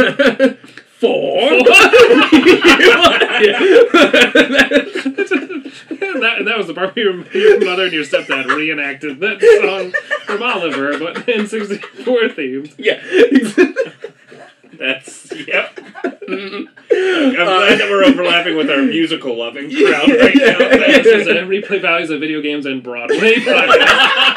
[0.98, 1.40] Four.
[6.20, 9.92] that, that was the part where your, your mother and your stepdad reenacted that song
[10.24, 12.74] from Oliver, but N64 themed.
[12.78, 13.00] yeah.
[14.78, 15.78] That's yep.
[15.78, 20.58] I'm glad that we're overlapping with our musical loving crowd right now.
[20.58, 24.36] This is a replay values of video games and Broadway podcast.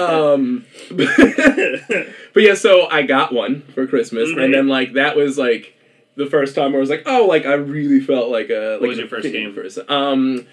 [0.00, 4.44] Um, but yeah, so I got one for Christmas, Mhm.
[4.44, 5.74] and then like that was like
[6.16, 8.78] the first time where I was like, oh, like I really felt like a.
[8.80, 9.54] Like was your first game?
[9.54, 10.46] First, um,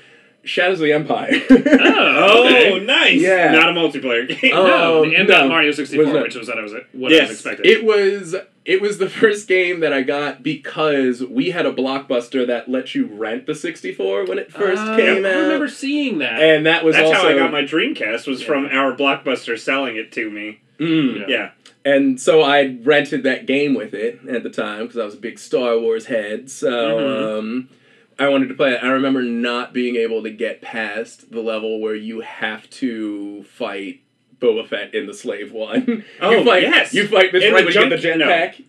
[0.44, 1.30] Shadows of the Empire.
[1.50, 3.20] Oh, Oh, nice!
[3.22, 3.52] Yeah.
[3.52, 4.52] Not a multiplayer game.
[4.56, 5.40] No, Um, and no.
[5.40, 6.24] not Mario 64, Was not.
[6.24, 7.20] which was what I was what Yes.
[7.20, 7.66] I was expecting.
[7.72, 12.46] It was it was the first game that I got because we had a blockbuster
[12.48, 15.32] that let you rent the 64 when it first Uh, came out.
[15.34, 16.40] I remember seeing that.
[16.42, 18.28] and that was That's also how I got my Dreamcast.
[18.28, 20.60] Was from our blockbuster selling it to me.
[20.80, 21.22] Mm.
[21.22, 21.26] Yeah.
[21.28, 21.50] Yeah.
[21.84, 25.18] And so I rented that game with it at the time because I was a
[25.20, 26.50] big Star Wars head.
[26.52, 27.40] So Mhm.
[27.40, 27.70] um,
[28.22, 28.84] I wanted to play it.
[28.84, 34.02] I remember not being able to get past the level where you have to fight
[34.40, 36.04] Boba Fett in the slave one.
[36.22, 36.94] Oh, you fight, yes.
[36.94, 38.22] You fight this In right the when you the junk-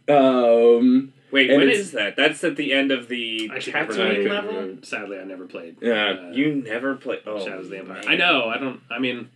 [0.09, 0.11] jetpack.
[0.11, 2.15] Um, Wait, And when it's- is that?
[2.17, 4.77] That's at the end of the I should never I Tatooine level.
[4.83, 5.77] Sadly, I never played.
[5.81, 6.11] Yeah.
[6.29, 7.21] uh, You never played.
[7.27, 8.03] Oh, Shadows of the Empire.
[8.03, 8.09] man.
[8.09, 8.49] I know.
[8.49, 8.81] I don't.
[8.91, 9.31] I mean,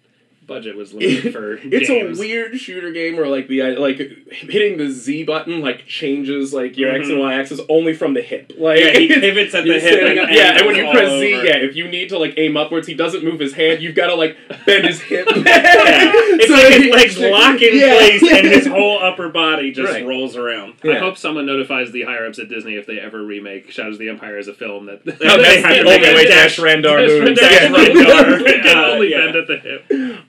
[0.47, 2.19] budget was limited for it's games.
[2.19, 3.99] a weird shooter game where like the uh, like
[4.31, 8.23] hitting the Z button like changes like your X and Y axis only from the
[8.23, 8.53] hip.
[8.57, 11.35] Like Yeah, he pivots at the hip standing and yeah, and when you press Z,
[11.35, 11.45] over.
[11.45, 13.83] yeah, if you need to like aim upwards, he doesn't move his hand.
[13.83, 15.27] You've got to like bend his hip.
[15.37, 16.13] Yeah.
[16.39, 17.97] It's So like his legs actually- lock in Yeah.
[17.97, 20.07] place and his whole upper body just Right.
[20.07, 20.75] rolls around.
[20.85, 23.99] I hope someone notifies the higher ups at Disney if they ever remake Shadows of
[24.01, 26.57] the Empire as a film that Oh, they have to only make a way dash-
[26.57, 27.41] Dash Rendar Dash moves.
[27.41, 27.69] Dash Yeah.
[27.71, 29.85] Rendar can Uh, only bend at the hip.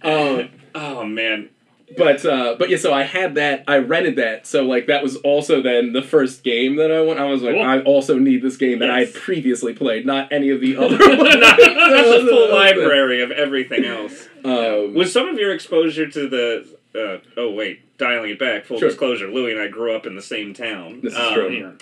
[0.07, 1.49] Um, Oh man.
[1.97, 3.63] but uh, but yeah, so I had that.
[3.67, 4.45] I rented that.
[4.45, 7.19] So like that was also then the first game that I went.
[7.19, 7.63] I was like, Cool.
[7.63, 10.97] I also need this game that I had previously played, not any of the other.
[10.97, 14.27] not, the full library of everything else.
[14.43, 16.77] Um, Was some of your exposure to the?
[16.95, 18.65] Uh, oh wait, dialing it back.
[18.65, 18.89] Full Sure.
[18.89, 21.01] disclosure: Lewie and I grew up in the same town.
[21.01, 21.77] This is Um, true.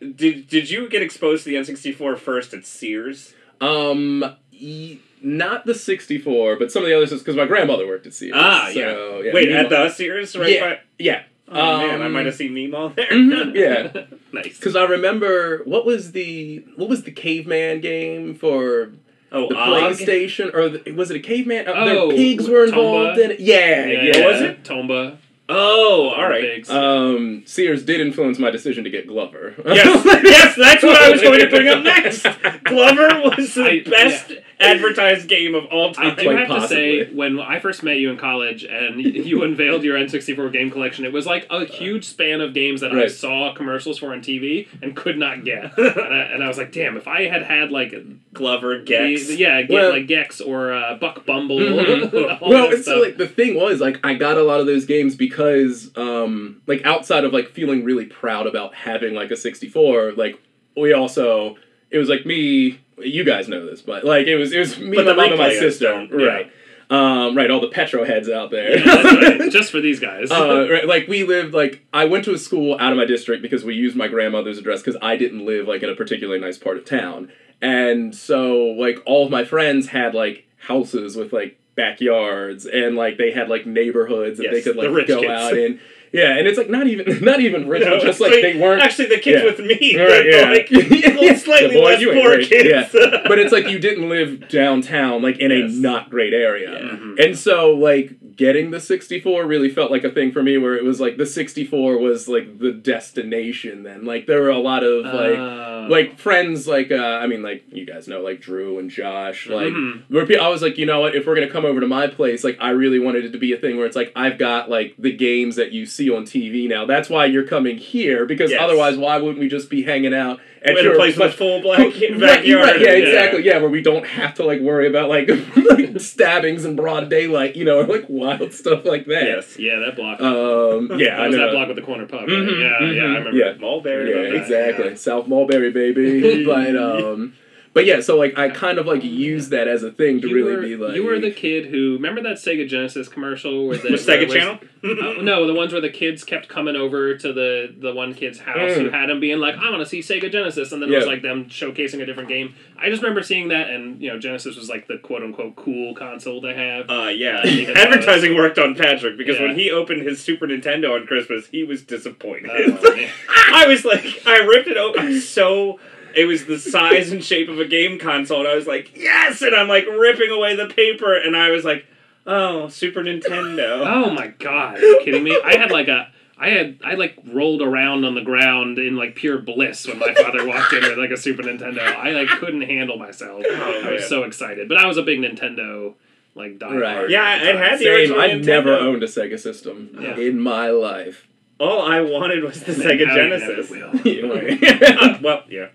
[0.00, 3.34] Did Did you get exposed to the N64 first at Sears?
[3.60, 8.14] Um, e- not the 64, but some of the other because my grandmother worked at
[8.14, 8.32] Sears.
[8.36, 9.32] Ah, so, yeah.
[9.32, 10.50] Wait, Meemaw- at the Sears, right?
[10.52, 10.60] Yeah.
[10.70, 11.22] by- yeah.
[11.48, 13.06] Oh man, I Um, might have seen Meemaw there.
[13.10, 14.04] mhm, yeah.
[14.32, 14.56] nice.
[14.58, 18.92] Because I remember what was the what was the caveman game for
[19.30, 19.92] Oh, the Og?
[19.92, 21.66] PlayStation or the, was it a caveman?
[21.68, 22.68] Uh, Oh, their pigs were Tomba?
[22.68, 23.40] involved in it.
[23.40, 24.02] Yeah, yeah.
[24.16, 24.62] yeah, was it?
[24.64, 25.16] Tomba.
[25.46, 26.66] Oh, all right.
[26.70, 29.54] Um, Sears did influence my decision to get Glover.
[29.66, 32.22] Yes, yes, that's what I was going to bring up next.
[32.64, 36.06] Glover was the I- best advertised game of all time.
[36.06, 36.16] I time.
[36.16, 39.82] do Quite have to say, when I first met you in college and you unveiled
[39.84, 43.52] your N64 game collection, it was like a huge span of games that I saw
[43.54, 45.76] commercials for on TV and could not get.
[45.78, 47.94] and, I, and I was like, damn, if I had had like
[48.32, 49.26] Glover, the- Gex.
[49.28, 51.58] the- yeah, get, Well- like Gex or uh, Buck Bumble.
[51.74, 52.40] Mhm.
[52.40, 54.66] all well, that it's so, like the thing was like I got a lot of
[54.66, 59.36] those games because um like outside of like feeling really proud about having like a
[59.36, 60.38] 64, like
[60.76, 61.56] we also
[61.90, 64.96] it was like me you guys know this, but like it was it was me,
[64.96, 66.24] But my mom, and my sister, yeah.
[66.24, 66.52] right?
[66.90, 68.78] Um, right, all the petro heads out there.
[68.78, 69.50] Yeah, right.
[69.50, 70.30] Just for these guys.
[70.30, 73.42] uh, right, like we lived like I went to a school out of my district
[73.42, 76.58] because we used my grandmother's address because I didn't live like in a particularly nice
[76.58, 81.58] part of town, and so like all of my friends had like houses with like
[81.74, 85.30] backyards and like they had like neighborhoods that they could like go kids.
[85.30, 85.80] out in.
[86.14, 88.56] Yeah, and it's like not even not even rich, No, but just it's like they
[88.56, 89.50] weren't Actually, the kids yeah.
[89.50, 89.98] with me.
[89.98, 90.48] Right, yeah.
[90.48, 90.70] like
[91.20, 91.34] Yeah.
[91.36, 92.92] slightly boy, less poor kids.
[92.92, 95.72] but it's like you didn't live downtown, like in Yes.
[95.76, 96.70] a not great area.
[96.72, 96.88] Yeah.
[96.96, 97.24] Mhm.
[97.24, 100.84] And so, like, getting the 64 really felt like a thing for me where it
[100.84, 104.04] was like the 64 was like the destination then.
[104.04, 107.64] Like, there were a lot of, like, Uh, like friends like uh I mean like
[107.70, 110.00] you guys know like Drew and Josh like Mhm.
[110.08, 112.42] where I was like you know what if we're gonna come over to my place
[112.42, 114.94] like I really wanted it to be a thing where it's like I've got like
[114.98, 118.62] the games that you see on TV now that's why you're coming here because Yes.
[118.62, 122.20] otherwise why wouldn't we just be hanging out at your place with full black backyard.
[122.20, 122.44] right,
[122.80, 123.44] yeah, exactly.
[123.44, 127.54] Yeah, where we don't have to like worry about like, like stabbings in broad daylight,
[127.56, 129.24] you know, or like wild stuff like that.
[129.24, 129.58] Yes.
[129.58, 130.20] yeah, that block.
[130.20, 130.90] Um.
[130.98, 131.16] Yeah.
[131.16, 131.46] that I was know.
[131.46, 132.20] that block with the corner pub.
[132.20, 132.28] right?
[132.28, 133.30] Mhm, Yeah, mhm, yeah, I remember.
[133.32, 133.52] yeah.
[133.60, 134.10] Mulberry.
[134.10, 134.96] Yeah, exactly.
[134.96, 136.44] South Mulberry, baby.
[136.46, 137.34] but um,
[137.74, 138.00] but yeah.
[138.00, 140.62] So like, I kind of like used that as a thing to You really were,
[140.62, 140.94] be like.
[140.96, 144.32] you were the kid who remember that Sega Genesis commercial where the With Sega was-
[144.34, 144.58] Channel?
[144.84, 148.38] Uh, no, the ones where the kids kept coming over to the the one kid's
[148.38, 148.82] house Mm.
[148.82, 151.06] who had him being like, "I want to see Sega Genesis," and then it was
[151.06, 152.54] like them showcasing a different game.
[152.78, 155.94] I just remember seeing that, and you know, Genesis was like the quote unquote cool
[155.94, 156.90] console to have.
[156.90, 157.42] Uh, yeah.
[157.46, 159.46] He had Advertising worked on Patrick because Yeah.
[159.46, 162.50] when he opened his Super Nintendo on Christmas, he was disappointed.
[162.52, 163.06] Oh.
[163.54, 165.80] I was like, I ripped it open so.
[166.16, 169.42] It was the size and shape of a game console, and I was like, yes!
[169.42, 171.86] And I'm like ripping away the paper, and I was like,
[172.26, 173.82] oh, Super Nintendo.
[173.86, 175.38] oh my god, are you kidding me?
[175.44, 176.08] I had like a.
[176.36, 180.12] I had I like rolled around on the ground in like pure bliss when my
[180.14, 181.78] father walked in with like a Super Nintendo.
[181.80, 183.44] I like couldn't handle myself.
[183.46, 184.08] Oh, I was man.
[184.08, 185.94] so excited, but I was a big Nintendo
[186.34, 186.80] like diehard.
[186.80, 187.08] Right.
[187.10, 188.18] Yeah, it had the Same.
[188.18, 188.44] I Nintendo.
[188.46, 190.16] never owned a Sega system Yeah.
[190.16, 191.28] in my life.
[191.64, 193.70] All I wanted was the Man, Sega now you never Genesis.
[193.70, 193.94] will.
[194.04, 195.68] You know, Uh, well, yeah.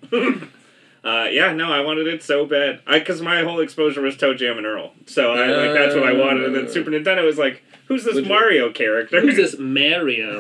[1.04, 2.82] uh, yeah, no, I wanted it so bad.
[2.86, 6.14] I because my whole exposure was ToeJam and Earl, so I like that's what I
[6.14, 6.44] wanted.
[6.46, 8.30] And then Super Nintendo was like, who's this Legit.
[8.30, 9.20] Mario character?
[9.22, 10.40] Who's this Mario?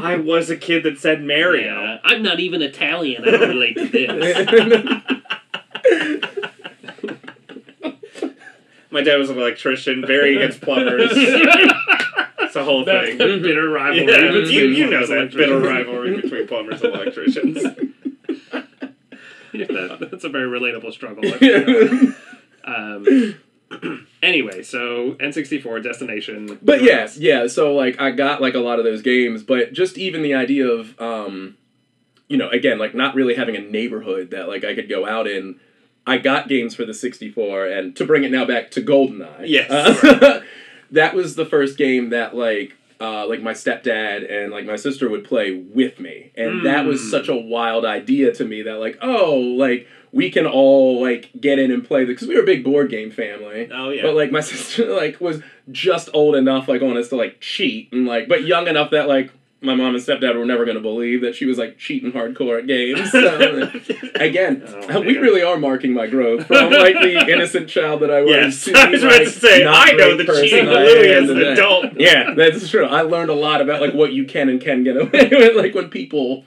[0.00, 1.82] I was a kid that said Mario.
[1.82, 3.24] Yeah, I'm not even Italian.
[3.26, 5.02] I don't relate to this.
[8.90, 11.10] My dad was an electrician, very against plumbers.
[12.52, 13.16] It's a whole That thing.
[13.40, 14.12] bitter rivalry.
[14.12, 17.64] Yeah, you, between you know that bitter rivalry between plumbers and electricians.
[19.54, 21.26] Yeah, that, that's a very relatable struggle.
[22.64, 26.58] um, anyway, so N64 Destination.
[26.62, 27.46] But yes, yeah.
[27.48, 30.66] So like, I got like a lot of those games, but just even the idea
[30.68, 31.58] of, um,
[32.28, 35.26] you know, again, like not really having a neighborhood that like I could go out
[35.26, 35.60] in.
[36.06, 39.44] I got games for the 64, and to bring it now back to GoldenEye.
[39.48, 39.70] Yes.
[39.70, 40.40] uh,
[40.92, 42.76] that was the first game that like.
[43.00, 47.00] Uh, like my stepdad and like my sister would play with me, and that was
[47.00, 47.10] Mm.
[47.10, 48.62] such a wild idea to me.
[48.62, 52.42] That like, oh, like we can all like get in and play because we were
[52.42, 53.68] a big board game family.
[53.74, 54.02] Oh yeah.
[54.02, 57.88] But like my sister like was just old enough like on us to like cheat
[57.92, 61.20] and like but young enough that like my mom and stepdad were never gonna believe
[61.22, 63.10] that she was like cheating hardcore at games.
[63.12, 63.70] So,
[64.16, 68.10] again, Oh, uh, we really are marking my growth from like the innocent child that
[68.10, 68.30] I was.
[68.30, 68.64] yes.
[68.64, 71.30] to I was the, about like, to say I know the cheating I Lewie as
[71.30, 71.86] an adult.
[71.98, 72.84] Yeah, that's true.
[72.86, 75.56] I learned a lot about like what you can and can get away with.
[75.56, 76.44] Like when people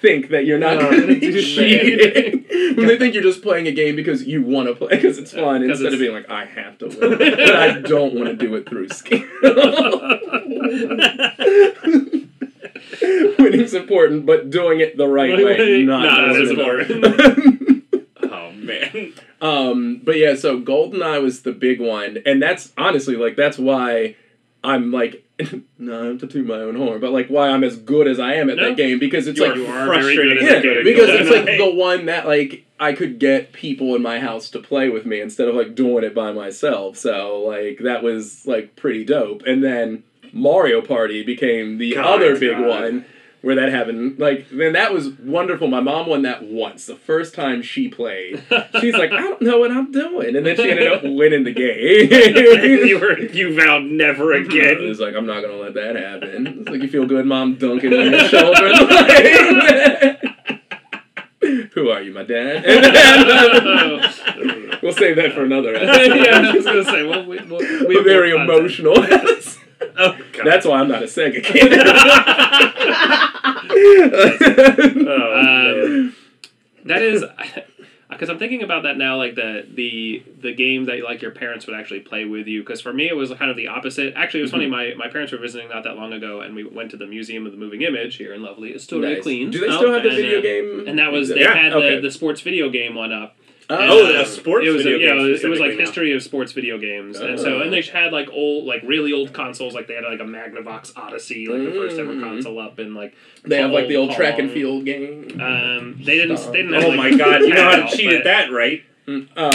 [0.00, 2.44] think that you're not Oh, going to cheating,
[2.76, 5.32] when they think you're just playing a game because you want to play because it's
[5.32, 8.26] fun, 'cause instead it's- of being like I have to win, but I don't want
[8.28, 9.20] to do it through skill.
[13.38, 17.04] Winning's important, but doing it the right way, not, not as important.
[18.22, 19.12] oh man.
[19.40, 24.16] Um, but yeah, so GoldenEye was the big one, and that's honestly like that's why
[24.62, 25.24] I'm like
[25.78, 28.50] no, to toot my own horn, but like why I'm as good as I am
[28.50, 28.68] at No.
[28.68, 30.46] that game because it's You like you are frustrating.
[30.46, 34.50] yeah, because it's like the one that like I could get people in my house
[34.50, 36.96] to play with me instead of like doing it by myself.
[36.98, 39.42] So like that was like pretty dope.
[39.46, 42.68] And then Mario Party became the God, other big God.
[42.68, 43.04] one
[43.42, 44.18] where that happened.
[44.18, 45.68] Like then that was wonderful.
[45.68, 46.86] My mom won that once.
[46.86, 48.42] The first time she played,
[48.80, 51.52] she's like, I don't know what I'm doing, and then she ended up winning the
[51.52, 52.10] game.
[52.86, 54.86] you were you vowed never again.
[54.86, 56.46] was like, I'm not gonna let that happen.
[56.60, 58.74] It's like you feel good, mom dunking on your children.
[61.74, 62.64] Who are you, my dad?
[62.66, 64.00] Oh.
[64.82, 66.50] we'll save that for another yeah.
[66.50, 67.02] I was gonna say.
[67.04, 68.94] Well, we, we'll, we We're very emotional.
[70.40, 70.50] Oh god.
[70.52, 71.72] That's why I'm not a Sega kid.
[75.08, 75.40] oh.
[75.40, 76.14] Um,
[76.84, 77.24] that is
[78.10, 81.66] because I'm thinking about that now, like the the the game that like your parents
[81.66, 82.60] would actually play with you.
[82.62, 84.14] Because for me, it was kind of the opposite.
[84.16, 84.64] Actually, it was funny.
[84.66, 84.98] Mm-hmm.
[84.98, 87.46] My my parents were visiting not that long ago, and we went to the Museum
[87.46, 89.22] of the Moving Image here in lovely Astoria, Nice.
[89.22, 89.52] Queens.
[89.52, 90.84] Do they still have the video uh, game?
[90.88, 91.96] And that was they Yeah, had okay.
[91.96, 93.36] the, the sports video game one up.
[93.72, 95.72] Oh, And, a uh, sports it was video a, yeah, it was, it was like
[95.74, 95.78] now.
[95.78, 97.60] history of sports video games, and so Oh.
[97.62, 100.92] and they had like old, like really old consoles, like they had like a Magnavox
[100.96, 102.22] Odyssey, like the first ever Mm.
[102.22, 104.16] console up, and like They have like the old Pong.
[104.18, 105.40] track and field game.
[105.40, 106.72] um, they didn't they didn't.
[106.74, 108.82] Have, Oh my god, you know how to cheat at that, right?
[109.36, 109.50] Oh,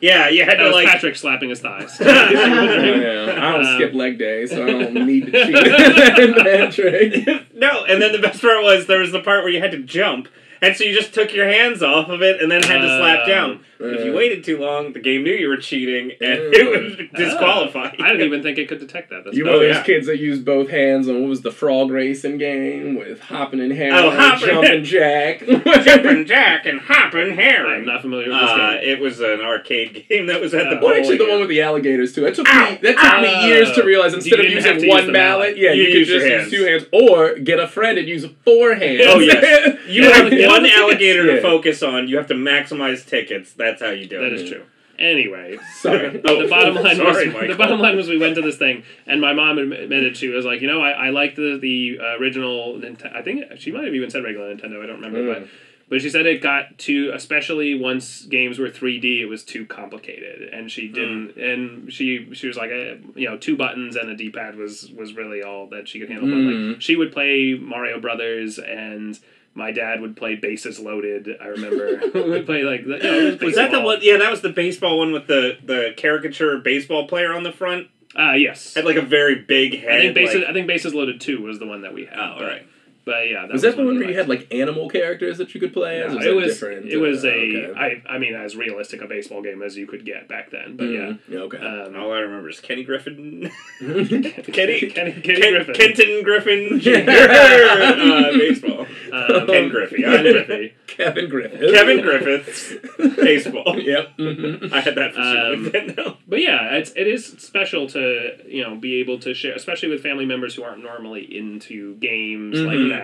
[0.00, 1.96] Yeah, you had that to like Patrick slapping his thighs.
[2.00, 7.54] yeah, I don't Um, skip leg day, so I don't need to cheat that trick.
[7.54, 9.78] No, and then the best part was there was the part where you had to
[9.82, 10.28] jump.
[10.62, 13.20] And so you just took your hands off of it and then had to slap
[13.24, 13.28] Oh.
[13.28, 13.60] down.
[13.82, 16.52] if you Uh, waited too long, the game knew you were cheating and Mm.
[16.54, 17.90] it would disqualify.
[17.98, 19.24] I didn't even think it could detect that.
[19.24, 19.52] That's You cool.
[19.54, 19.82] know Oh, those yeah.
[19.82, 23.72] kids that used both hands on what was the frog racing game with hopping and
[23.72, 25.42] Harry, Oh, Hoppin' jumping jack.
[25.46, 27.76] Jumpin' Jack and Hoppin' Harry.
[27.76, 28.90] I'm not familiar with this Uh, game.
[28.90, 31.40] it was an arcade game that was at the Uh, Well, actually, the bowling one
[31.40, 32.26] with the alligators too.
[32.26, 32.70] It took Ow!
[32.72, 33.22] me that took Ow!
[33.22, 35.56] me years to realize instead of didn't have using use one the mallet, mallet.
[35.56, 36.52] yeah, You you, could use your just hands.
[36.52, 39.00] use two hands, or get a friend and use four hands.
[39.06, 39.76] Oh, yes.
[39.90, 42.08] You Yeah, have yeah, one alligator to focus on.
[42.08, 43.52] You have to maximize tickets.
[43.52, 44.64] That's how you do That That is true.
[44.98, 46.20] Anyway, Sorry.
[46.26, 47.48] Oh, the bottom line sorry, was Michael.
[47.48, 50.44] the bottom line was we went to this thing, and my mom admitted she was
[50.44, 52.74] like, you know, I, I like the the uh, original.
[52.74, 54.82] Ninte- I think she might have even said regular Nintendo.
[54.82, 55.34] I don't remember, Mm.
[55.40, 55.48] but
[55.88, 59.64] but she said it got too, especially once games were three D, it was too
[59.64, 61.34] complicated, and she didn't.
[61.38, 64.90] And she she was like, eh, you know, two buttons and a D pad was
[64.90, 66.28] was really all that she could handle.
[66.28, 66.72] But Mm.
[66.74, 69.18] like, she would play Mario Brothers and.
[69.60, 71.36] My dad would play Bases Loaded.
[71.38, 73.98] I remember would play like you know, was, that the one?
[74.00, 77.88] Yeah, that was the baseball one with the the caricature baseball player on the front.
[78.18, 78.72] Uh, yes.
[78.72, 79.96] Had like a very big head.
[79.96, 80.34] I think bases.
[80.36, 82.18] like- I think bases loaded two was the one that we had.
[82.18, 82.66] Oh, but, right.
[83.10, 85.52] But yeah, that was that the one we where you had like animal characters that
[85.54, 86.12] you could play as?
[86.12, 86.86] No, Was it was different?
[86.86, 87.30] it was Uh, a
[87.70, 87.72] okay.
[88.08, 90.76] I I mean as realistic a baseball game as you could get back then.
[90.76, 91.58] But Mm, yeah, okay.
[91.58, 95.74] um, All I remember is Kenny Griffin, Kenny Kenny- Kenny, Kenny Ken- Griffin.
[95.74, 96.90] Kenton Griffin Jr.
[97.10, 98.86] uh, baseball.
[99.12, 100.02] Um, Ken Griffey.
[100.02, 100.74] Ken I- Griffey.
[100.86, 101.72] Kevin Griffith.
[101.74, 102.74] Kevin Griffiths
[103.16, 103.78] baseball.
[103.78, 104.16] yep.
[104.18, 104.72] mhm.
[104.72, 106.16] I had that for Super Um, Nintendo.
[106.28, 110.02] But yeah, it's it is special to you know be able to share, especially with
[110.02, 112.66] family members who aren't normally into games Mhm.
[112.66, 112.99] like that,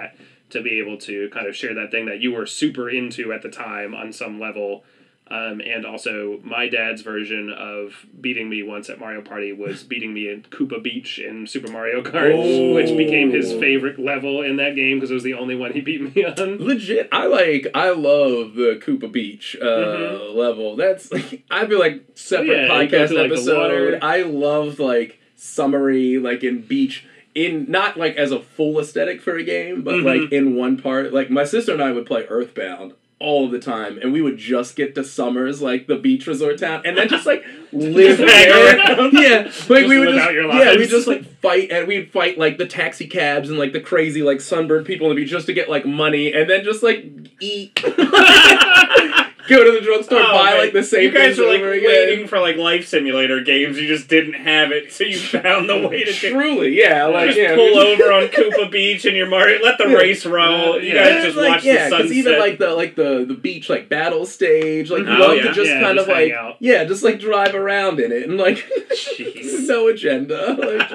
[0.50, 3.42] to be able to kind of share that thing that you were super into at
[3.42, 4.84] the time on some level.
[5.28, 10.14] Um, and also, my dad's version of beating me once at Mario Party was beating
[10.14, 12.72] me in Koopa Beach in Super Mario Kart, Oh.
[12.74, 15.80] which became his favorite level in that game because it was the only one he
[15.80, 16.58] beat me on.
[16.64, 17.66] Legit, I like.
[17.74, 20.34] I love the Koopa Beach uh, Mhm.
[20.36, 20.76] level.
[20.76, 23.98] That's like I feel like separate Yeah, podcast through, like, episode.
[24.02, 27.04] I love like summary, like in beach,
[27.36, 30.04] in not like as a full aesthetic for a game, but Mhm.
[30.22, 31.12] like in one part.
[31.12, 34.76] Like my sister and I would play Earthbound all the time, and we would just
[34.76, 39.10] get to summers, like the beach resort town, and then just like live there.
[39.12, 42.66] Yeah, like we would just yeah, we just like fight, and we'd fight like the
[42.66, 45.68] taxi cabs and like the crazy like sunburned people on the beach just to get
[45.70, 47.04] like money, and then just like
[47.40, 47.82] eat.
[49.48, 50.58] Go to the drugstore, Oh, buy man.
[50.58, 51.84] like the same You guys things were like again.
[51.86, 53.78] waiting for like life simulator games.
[53.78, 56.32] You just didn't have it, so you found the way to get.
[56.32, 59.62] Truly, yeah, like just yeah, pull we- over on Koopa Beach and your Mario.
[59.62, 60.80] Let the race roll.
[60.80, 61.04] You yeah.
[61.14, 62.12] guys just like, watch yeah, the sunset.
[62.16, 65.16] even like the like the the beach like battle stage, like Mhm.
[65.16, 65.42] Oh, love yeah.
[65.44, 66.56] to just Yeah, kind just of hang like out.
[66.60, 68.56] yeah, just like drive around in it and like
[68.90, 69.66] Jeez.
[69.68, 70.88] no agenda, like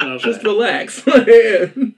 [0.00, 1.02] just, just relax.
[1.06, 1.92] oh,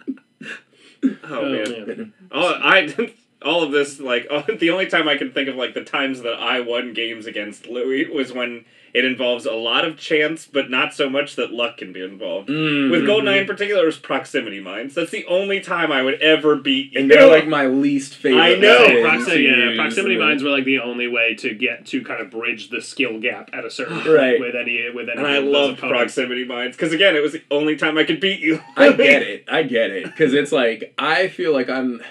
[1.30, 1.86] Oh, man.
[1.86, 2.12] man.
[2.32, 3.12] All I
[3.44, 6.22] all of this like oh, the only time I can think of like the times
[6.22, 10.68] that I won games against Lewie was when it involves a lot of chance, but
[10.68, 12.48] not so much that luck can be involved.
[12.48, 12.90] Mm.
[12.90, 14.96] With GoldenEye in particular, it was proximity mines.
[14.96, 16.98] That's the only time I would ever beat you.
[17.00, 18.40] and they're like my least favorite.
[18.42, 19.00] I know.
[19.02, 22.20] Proximity, yeah, use, proximity and mines were like the only way to get to kind
[22.20, 24.40] of bridge the skill gap at a certain point Right.
[24.40, 25.18] with any with any.
[25.18, 25.96] and I of those loved opponents.
[26.14, 28.60] proximity mines because again, it was the only time I could beat you.
[28.76, 29.44] I get it.
[29.48, 30.04] I get it.
[30.06, 32.02] Because it's like, I feel like I'm.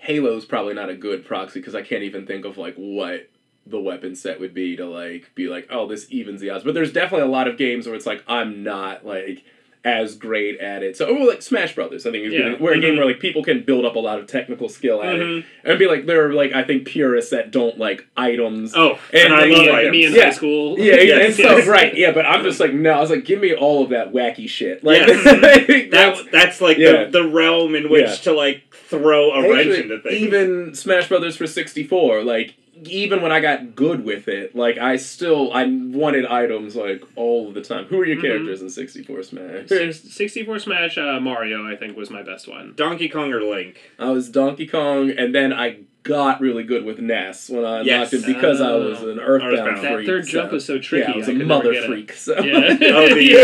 [0.00, 3.28] Halo's probably not a good proxy because I can't even think of like what
[3.66, 6.64] the weapon set would be to like be like, oh, this evens the odds.
[6.64, 9.44] But there's definitely a lot of games where it's like I'm not like
[9.82, 10.94] as great at it.
[10.96, 12.54] So, oh, like Smash Brothers, I think is Yeah.
[12.60, 12.98] We're a game Mhm.
[12.98, 15.38] where like people can build up a lot of technical skill at Mhm.
[15.38, 18.74] it, and be like, there are like I think purists that don't like items.
[18.76, 19.92] Oh, And and, I love items.
[19.92, 20.24] Me in Yeah.
[20.24, 20.78] high school.
[20.78, 23.24] Yeah, yeah, Yes, and so right, yeah, but I'm just like no, I was like,
[23.24, 24.84] give me all of that wacky shit.
[24.84, 25.24] Like, Yes.
[25.24, 27.04] that's- That that's like Yeah.
[27.04, 30.20] the, the realm in which to like throw a wrench Actually, into things.
[30.22, 32.54] Even Smash Brothers for 64, like
[32.86, 37.50] even when I got good with it, like I still I wanted items like all
[37.52, 37.84] the time.
[37.86, 38.22] Who are your Mhm.
[38.22, 39.68] characters in 64 Smash?
[39.68, 42.72] 64 Smash uh, Mario, I think, was my best one.
[42.76, 43.76] Donkey Kong or Link.
[43.98, 48.10] I was Donkey Kong, and then I got really good with Ness when I Yes.
[48.12, 49.82] unlocked it because I was an Earthbound, Earthbound.
[49.84, 50.06] That freak.
[50.06, 51.06] third so- jump was so tricky.
[51.08, 51.88] Yeah, I was a could mother never it.
[51.88, 52.12] freak.
[52.14, 52.40] So.
[52.42, 52.76] Yeah.
[52.80, 53.36] Oh, the,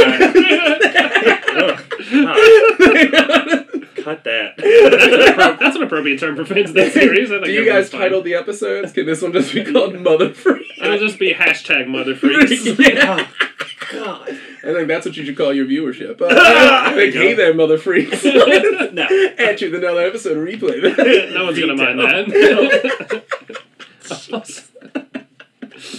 [2.09, 3.66] Ugh.
[4.07, 4.57] Cut that.
[5.59, 7.33] That's an appropriate term for fans of that series.
[7.33, 8.93] I think Do you guys title the episodes?
[8.93, 10.65] Can this one just be called Mother Freak?
[10.81, 12.65] It'll just be hashtag mother freaks.
[12.79, 13.27] yeah.
[13.91, 14.29] God.
[14.29, 16.21] I think that's what you should call your viewership.
[16.23, 16.29] Uh,
[16.95, 18.23] There like, hey there, mother freaks.
[18.25, 19.09] No.
[19.39, 20.81] At you with another episode of replay.
[20.83, 21.31] that.
[21.35, 23.25] no one's gonna mind that.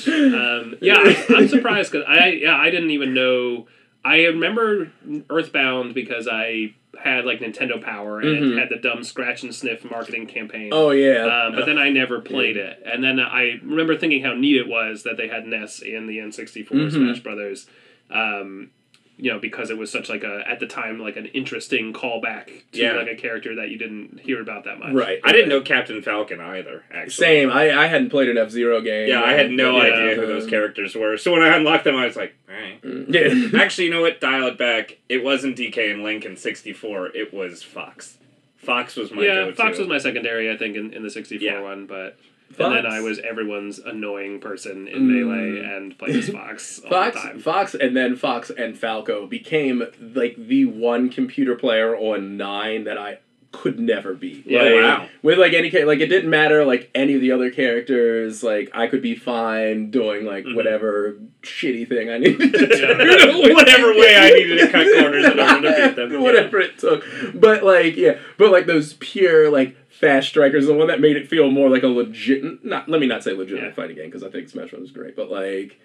[0.08, 3.68] um, yeah, I, I'm surprised because I yeah I didn't even know.
[4.08, 4.92] I remember
[5.30, 8.58] Earthbound because I had like Nintendo Power and Mhm.
[8.60, 10.70] had the dumb scratch and sniff marketing campaign.
[10.72, 11.26] oh yeah.
[11.26, 14.68] Um, but then I never played it, and then I remember thinking how neat it
[14.68, 16.92] was that they had Ness in the N64 Mhm.
[16.92, 17.70] Smash Brothers.
[18.10, 18.72] Um,
[19.20, 22.46] you know, because it was such like a at the time like an interesting callback
[22.72, 22.94] to Yeah.
[22.94, 24.94] like a character that you didn't hear about that much.
[24.94, 25.20] right.
[25.24, 27.26] I didn't know Captain Falcon either, actually.
[27.26, 27.50] Same.
[27.52, 29.10] I, I hadn't played an F Zero game.
[29.10, 29.92] Yeah, I had no Yeah.
[29.94, 31.18] idea who those characters were.
[31.18, 32.82] So when I unlocked them, I was like, alright.
[32.82, 33.54] Mm.
[33.54, 33.60] Yeah.
[33.62, 34.20] Actually, you know what?
[34.22, 34.98] Dial it back.
[35.10, 37.16] It wasn't DK and Link in 64.
[37.16, 38.18] It was Fox.
[38.58, 39.56] Fox was my yeah, go-to.
[39.56, 41.62] Fox was my secondary, I think, in, in the 64 Yeah.
[41.62, 42.18] one, but
[42.60, 45.08] and then I was everyone's annoying person in.
[45.08, 47.40] Melee and played as Fox all Fox, the time.
[47.40, 52.98] Fox, and then Fox and Falco became like the one computer player on nine that
[52.98, 53.20] I
[53.54, 54.44] could never be.
[54.46, 55.10] Yeah, like, wow.
[55.24, 58.44] With like any like it didn't matter like any of the other characters.
[58.44, 60.56] Like I could be fine doing like Mhm.
[60.56, 63.54] whatever shitty thing I needed to do.
[63.54, 66.12] Whatever way I needed to cut corners in order to beat them.
[66.12, 66.20] yeah.
[66.20, 67.06] Whatever it took.
[67.34, 71.28] But like yeah, but like those pure like fast strikers, the one that made it
[71.28, 72.64] feel more like a legit.
[72.64, 73.74] Not let me not say legitimate Yeah.
[73.74, 75.80] fighting game because I think Smash Bros is great, but like.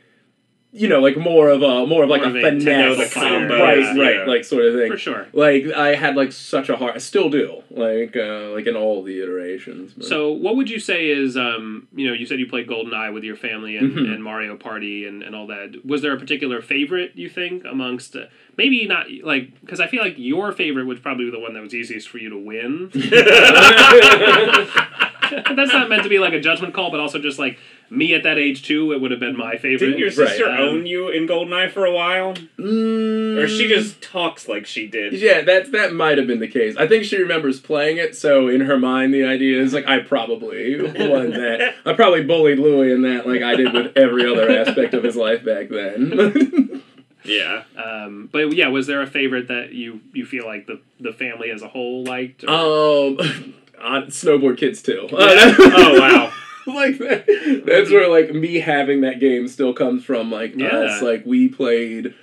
[0.75, 3.47] You know, like more of a more of like More a of a finesse, fighter,
[3.47, 4.03] right, yeah.
[4.03, 4.91] right, like sort of thing.
[4.91, 5.27] For sure.
[5.35, 9.03] Like I had like such a hard, I still do, like uh, like in all
[9.03, 9.93] the iterations.
[9.93, 13.13] but- So, what would you say is, um, you know, you said you played GoldenEye
[13.13, 14.15] with your family and, Mhm.
[14.15, 15.85] and Mario Party and, and all that.
[15.85, 18.25] Was there a particular favorite you think amongst, uh,
[18.57, 21.63] maybe not like, because I feel like your favorite was probably be the one that
[21.63, 22.91] was easiest for you to win.
[25.57, 27.59] That's not meant to be like a judgment call, but also just like
[27.91, 29.79] me at that age too, it would have been my favorite.
[29.87, 32.35] Didn't your sister Right, um, own you in Goldeneye for a while?
[32.59, 35.13] Mm, Or she just talks like she did?
[35.13, 36.77] Yeah, that's that might have been the case.
[36.79, 39.99] I think she remembers playing it, so in her mind, the idea is like I
[40.01, 41.75] probably won that.
[41.85, 45.17] I probably bullied Lewie in that, like I did with every other aspect of his
[45.17, 46.83] life back then.
[47.25, 47.63] Yeah.
[47.77, 51.51] Um, but yeah, was there a favorite that you you feel like the the family
[51.53, 52.43] as a whole liked?
[52.43, 55.09] or- um, on snowboard kids too.
[55.13, 56.33] Oh, wow.
[56.67, 60.31] like that, that's where like me having that game still comes from.
[60.31, 60.69] Like Yeah.
[60.69, 62.15] us, like we played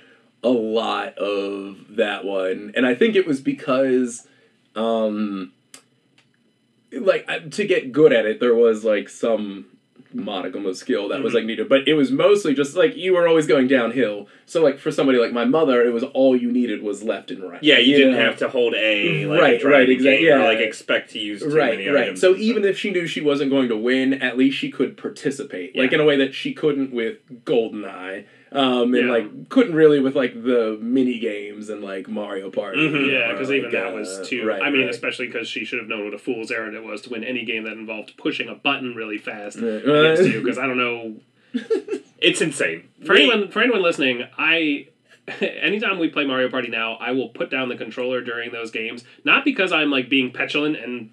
[0.42, 4.26] a lot of that one, and I think it was because,
[4.74, 5.52] um,
[6.92, 9.66] like to get good at it, there was like some
[10.12, 11.36] modicum of skill that was mm-hmm.
[11.36, 14.28] like needed, but it was mostly just like you were always going downhill.
[14.46, 17.42] So like for somebody like my mother, it was all you needed was left and
[17.42, 17.62] right.
[17.62, 18.24] Yeah, you, didn't know?
[18.24, 19.40] have to hold A like mm-hmm.
[19.40, 20.44] Right, right, exactly game or yeah.
[20.44, 22.04] like expect to use too right, many right.
[22.04, 22.20] items.
[22.20, 25.76] So even if she knew she wasn't going to win, at least she could participate,
[25.76, 29.12] like in a way that she couldn't with Goldeneye, um, and Yeah.
[29.12, 32.78] like couldn't really with like the mini games and like Mario Party.
[32.88, 33.10] Mhm.
[33.12, 34.44] Yeah, because like, even that uh, was too.
[34.46, 34.90] Right, I mean, right.
[34.90, 37.44] especially because she should have known what a fool's errand it was to win any
[37.44, 39.84] game that involved pushing a button really fast Right.
[39.84, 40.40] against you.
[40.42, 41.16] Because I don't know
[42.18, 42.84] it's insane.
[43.04, 44.86] for anyone for anyone listening, I
[45.40, 49.04] anytime we play Mario Party now, I will put down the controller during those games.
[49.24, 51.10] Not because I'm like being petulant and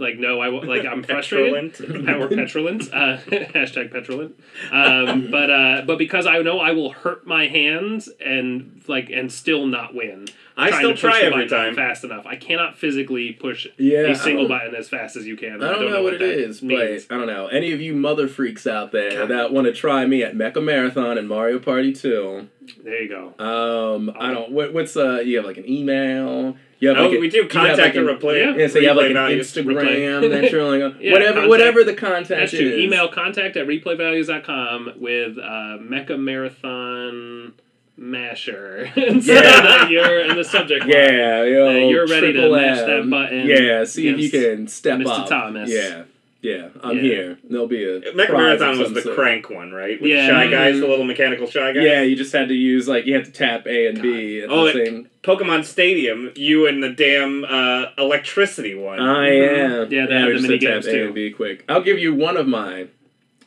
[0.00, 1.72] like no, I won't- like I'm frustrated.
[1.74, 2.06] Petulant.
[2.06, 2.82] Power petulant.
[2.92, 4.38] Uh, hashtag petulant.
[4.72, 9.30] Um, but uh, but because I know I will hurt my hands and like and
[9.32, 10.26] still not win.
[10.58, 11.74] I still to push try every time.
[11.74, 12.24] fast enough.
[12.24, 15.62] I cannot physically push Yeah, a single button as fast as you can.
[15.62, 17.04] I don't, know, what it that is, means.
[17.04, 17.46] but I don't know.
[17.48, 19.28] Any of you mother freaks out there God.
[19.28, 22.48] that want to try me at Mecha Marathon and Mario Party 2,
[22.84, 23.34] there you go.
[23.44, 24.52] um, I don't.
[24.52, 25.20] What, what's uh?
[25.20, 26.56] You have like an email.
[26.78, 28.44] You have Oh, like a- we do contact like, and an- replay.
[28.44, 28.54] Yeah.
[28.62, 29.16] Yeah, so you have like an.
[29.16, 32.60] Instagram that you're like, Yeah, whatever, contact- whatever the contact That's is.
[32.60, 32.76] true.
[32.76, 37.54] Email contact at replayvalues.com with uh, Mecha Marathon
[37.96, 38.90] Masher.
[38.96, 39.40] and so Yeah.
[39.62, 40.90] that you're in the subject line.
[40.92, 42.86] Yeah, yo, Uh, you're ready to mash M.
[42.86, 45.20] that button Yeah, see if you can step Mr.
[45.20, 45.28] up.
[45.28, 45.70] Thomas.
[45.70, 46.02] Yeah,
[46.46, 47.02] yeah, I'm Yeah.
[47.02, 47.38] here.
[47.48, 49.16] There'll be a Mecha Marathon was the sort.
[49.16, 50.00] crank one, right?
[50.00, 50.26] With Yeah.
[50.26, 50.80] the shy guys, Mhm.
[50.80, 51.82] the little mechanical shy guys.
[51.84, 54.50] Yeah, you just had to use like you had to tap A and B at
[54.50, 55.08] Oh, the it- same.
[55.24, 59.00] Pokemon Stadium, you and the damn uh, electricity one.
[59.00, 59.92] I am.
[59.92, 61.04] Yeah, they have we the mini had games, tap A too.
[61.06, 61.64] and B quick.
[61.68, 62.88] I'll give you one of mine.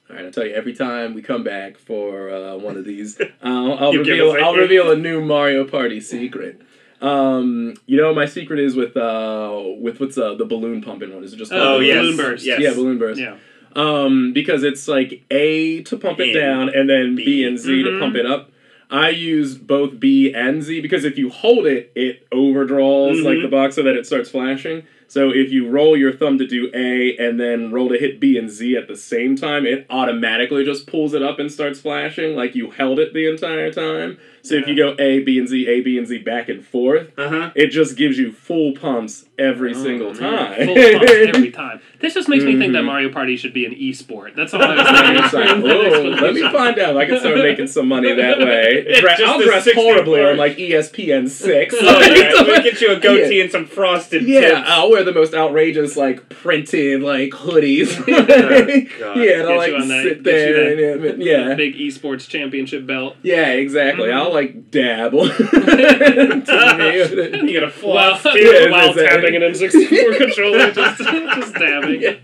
[0.09, 3.17] All right, I'll tell you every time we come back for uh, one of these,
[3.43, 4.31] I'll, I'll reveal.
[4.31, 6.59] us a I'll reveal a new Mario Party secret.
[7.01, 11.23] Um, you know, my secret is with uh with what's uh the balloon pumping one.
[11.23, 11.97] Is it just Oh, Oh, called yes.
[11.97, 12.45] Balloon Burst.
[12.45, 12.59] Yes.
[12.61, 13.19] Yeah, balloon burst.
[13.21, 13.35] Yeah.
[13.75, 17.43] Um, because it's like A to pump it In, down and then B, B.
[17.45, 17.83] and Z Mhm.
[17.85, 18.51] to pump it up.
[18.91, 23.41] I use both B and Z because if you hold it, it overdraws like Mhm.
[23.43, 24.83] the box so that it starts flashing.
[25.07, 28.37] So if you roll your thumb to do A and then roll to hit B
[28.37, 32.35] and Z at the same time, it automatically just pulls it up and starts flashing
[32.35, 34.17] like you held it the entire time.
[34.41, 37.11] So if you go A, B, and Z, A, B, and Z back and forth,
[37.17, 37.51] Uh huh.
[37.55, 40.19] it just gives you full pumps every Oh, single man.
[40.55, 40.65] time.
[40.67, 41.79] Full pumps every time.
[41.99, 42.85] This just makes me think that Mhm.
[42.85, 44.33] Mario Party should be an e-sport.
[44.35, 44.79] That's all I was
[45.25, 45.61] It's like, saying.
[45.61, 48.85] Let me find out I can start making some money that way.
[49.01, 51.75] Dre- I'll dress horribly on like ESPN six.
[51.79, 52.31] Oh, yeah.
[52.41, 54.61] We'll get you a goatee and some frosted Yeah, tips.
[54.65, 57.89] I'll wear the most outrageous like printed like hoodies.
[58.07, 60.75] Yeah, and I'll like that- sit there.
[60.75, 63.15] that- and, yeah, Big esports championship belt.
[63.23, 64.07] yeah, exactly.
[64.09, 64.13] Mhm.
[64.13, 65.29] I'll like dabble.
[65.29, 71.53] To me, You got a While, floss Yeah, while tapping an N64 controller, just, just
[71.55, 72.01] dabbing.
[72.01, 72.15] Yeah.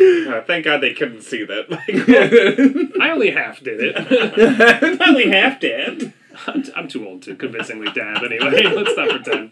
[0.00, 1.66] Uh, thank God they couldn't see that.
[3.00, 3.96] I only half did it.
[5.00, 6.12] I only half did.
[6.46, 8.62] I'm, I'm too old to convincingly dab anyway.
[8.62, 9.50] Let's not pretend.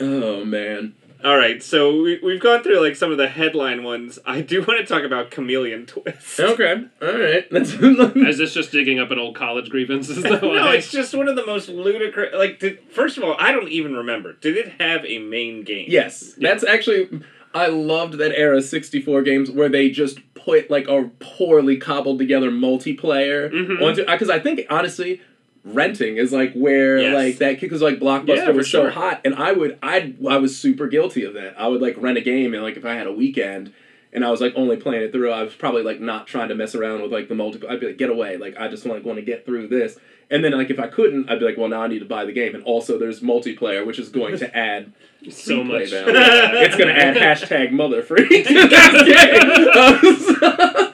[0.00, 0.94] oh man.
[1.24, 4.18] All right, so we, we've gone through like some of the headline ones.
[4.26, 6.40] I do want to talk about Chameleon Twist.
[6.40, 6.84] Okay.
[7.00, 7.46] All right.
[7.50, 10.08] That's Is this just digging up an old college grievance?
[10.08, 10.74] Is that no, why?
[10.76, 12.34] it's just one of the most ludicrous.
[12.34, 14.32] Like, did, first of all, I don't even remember.
[14.34, 15.86] Did it have a main game?
[15.88, 17.22] Yes, that's actually.
[17.54, 22.50] I loved that era 64 games where they just put like a poorly cobbled together
[22.50, 23.80] multiplayer Mhm.
[23.82, 24.04] onto.
[24.06, 25.20] Because I think honestly,
[25.64, 27.14] renting is like where Yes.
[27.14, 30.58] like that because like Blockbuster Yeah, was so hot, and I would I I was
[30.58, 31.54] super guilty of that.
[31.58, 33.72] I would like rent a game and like if I had a weekend.
[34.14, 35.30] And I was like only playing it through.
[35.30, 37.86] I was probably like not trying to mess around with like the multiple I'd be
[37.86, 38.36] like, get away!
[38.36, 39.96] Like I just like want to get through this.
[40.30, 42.26] And then like if I couldn't, I'd be like, well now I need to buy
[42.26, 42.54] the game.
[42.54, 44.92] And also there's multiplayer, which is going to add
[45.30, 45.88] so much.
[45.88, 46.12] value.
[46.14, 48.52] it's going to add hashtag mother free to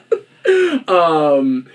[0.45, 0.87] game.
[0.87, 1.67] um,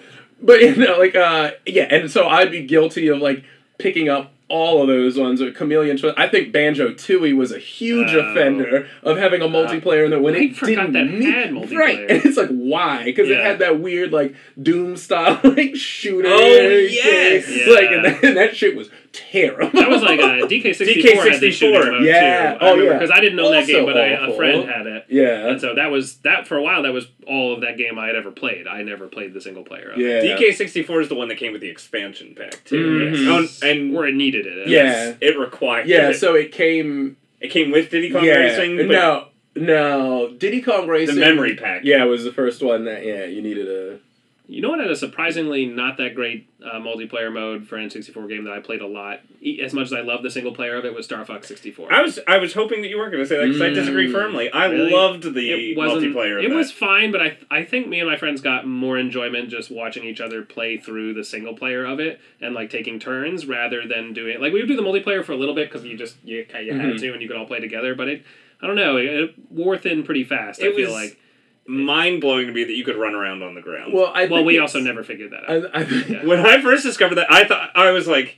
[0.44, 3.44] but you know, like, uh, yeah, and so I'd be guilty of like
[3.78, 5.40] picking up all of those ones.
[5.40, 6.14] Or Chameleon, Twist.
[6.18, 8.20] I think Banjo Tooie was a huge Oh.
[8.20, 11.76] offender of having a multiplayer in there when I it forgot didn't that need multiplayer.
[11.78, 11.98] right.
[11.98, 13.04] And it's like why?
[13.04, 16.28] Because it had that weird like Doom style like shooter.
[16.30, 17.46] Oh, yes.
[17.68, 19.70] like and that, and that shit was terrible.
[19.80, 22.52] That was like a DK64 had the shooting mode Yeah.
[22.52, 22.58] too.
[22.60, 22.98] Oh, I remember yeah.
[22.98, 25.06] because I didn't know that game, but I, a friend had it.
[25.08, 25.48] yeah.
[25.48, 26.82] And so that was that for a while.
[26.82, 28.66] That was all of that game I had ever played.
[28.66, 29.90] I never played the single player.
[29.92, 30.24] Of it.
[30.26, 30.36] Yeah.
[30.36, 33.10] DK64 is the one that came with the expansion pack too.
[33.12, 33.42] Mhm.
[33.42, 33.60] Yes.
[33.62, 34.68] Oh, and where it needed it.
[34.68, 35.14] Yeah.
[35.20, 35.86] it required.
[35.88, 36.14] Yeah, it.
[36.14, 37.16] so it came.
[37.40, 38.76] it came with Diddy Kong yeah, Racing.
[38.76, 40.34] But no, no.
[40.36, 41.14] Diddy Kong Racing.
[41.14, 41.82] the memory pack.
[41.84, 43.98] Yeah, it was the first one that yeah you needed a
[44.46, 48.28] You know what had a surprisingly not that great uh, multiplayer mode for an N64
[48.28, 49.20] game that I played a lot,
[49.62, 51.90] as much as I love the single player of it, was Star Fox 64.
[51.90, 54.08] I was I was hoping that you weren't going to say that because I disagree
[54.08, 54.12] Mm.
[54.12, 54.50] firmly.
[54.52, 54.90] I Really?
[54.92, 56.42] loved the it multiplayer.
[56.44, 59.70] It was fine, but I I think me and my friends got more enjoyment just
[59.70, 63.86] watching each other play through the single player of it and like taking turns rather
[63.88, 66.16] than doing like we would do the multiplayer for a little bit because you just
[66.22, 66.98] you, you had Mhm.
[67.00, 67.94] to and you could all play together.
[67.94, 68.22] But it
[68.60, 70.62] I don't know it, it wore thin pretty fast.
[70.62, 71.18] I It feel was- like.
[71.66, 73.92] Mind blowing to me that you could run around on the ground.
[73.94, 75.70] Well, I Well, we also never figured that out.
[75.74, 76.24] I, I, Yeah.
[76.26, 78.36] when I first discovered that, I thought I was like,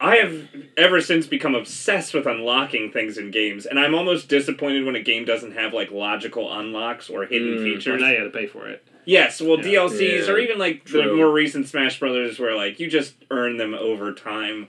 [0.00, 4.84] I have ever since become obsessed with unlocking things in games, and I'm almost disappointed
[4.84, 7.62] when a game doesn't have like logical unlocks or hidden Mm.
[7.74, 8.00] Features.
[8.00, 8.82] now you had to pay for it.
[9.06, 9.64] Yes, well, Yeah.
[9.86, 13.56] DLCs Yeah, or even like the more recent Smash Brothers, where like you just earn
[13.56, 14.68] them over time.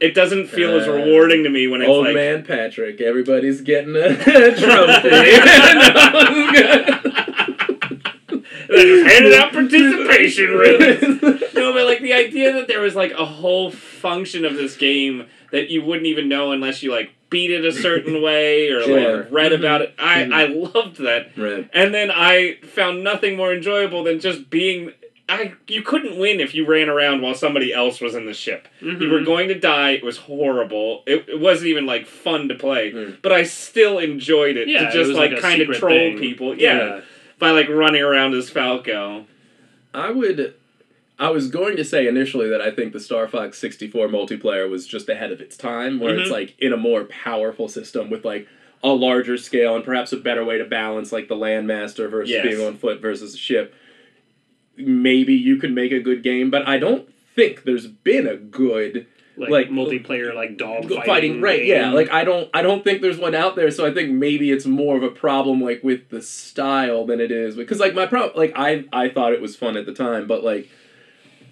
[0.00, 3.62] It doesn't feel as Uh, rewarding to me when it's Old like man Patrick, everybody's
[3.62, 4.14] getting a
[4.54, 5.08] trophy.
[8.78, 11.22] they just handed out participation ribbons.
[11.54, 15.26] no, but like the idea that there was like a whole function of this game
[15.52, 19.16] that you wouldn't even know unless you like beat it a certain way or Sure.
[19.22, 19.94] like read about it.
[19.98, 20.32] I Mhm.
[20.32, 21.68] I loved that, right.
[21.72, 24.92] and then I found nothing more enjoyable than just being.
[25.30, 28.66] I you couldn't win if you ran around while somebody else was in the ship.
[28.80, 29.10] You Mhm.
[29.10, 29.90] were going to die.
[29.90, 31.02] It was horrible.
[31.06, 33.16] It, it wasn't even like fun to play, Mm.
[33.20, 36.18] but I still enjoyed it Yeah, to just was like, like kind of troll thing.
[36.18, 36.58] people.
[36.58, 37.00] Yeah,
[37.38, 39.26] by like running around as Falco.
[39.94, 40.54] I would.
[41.20, 44.86] I was going to say initially that I think the Star Fox 64 multiplayer was
[44.86, 46.32] just ahead of its time, where it's Mhm.
[46.32, 48.46] like in a more powerful system with like
[48.84, 52.46] a larger scale and perhaps a better way to balance like the landmaster versus Yes.
[52.46, 53.74] being on foot versus a ship.
[54.76, 59.06] Maybe you could make a good game, but I don't think there's been a good
[59.38, 61.68] like, like- multiplayer, like dog fighting, fighting, right game.
[61.68, 64.50] yeah like i don't i don't think there's one out there so i think maybe
[64.50, 68.06] it's more of a problem like with the style than it is because like my
[68.06, 70.68] problem like i i thought it was fun at the time but like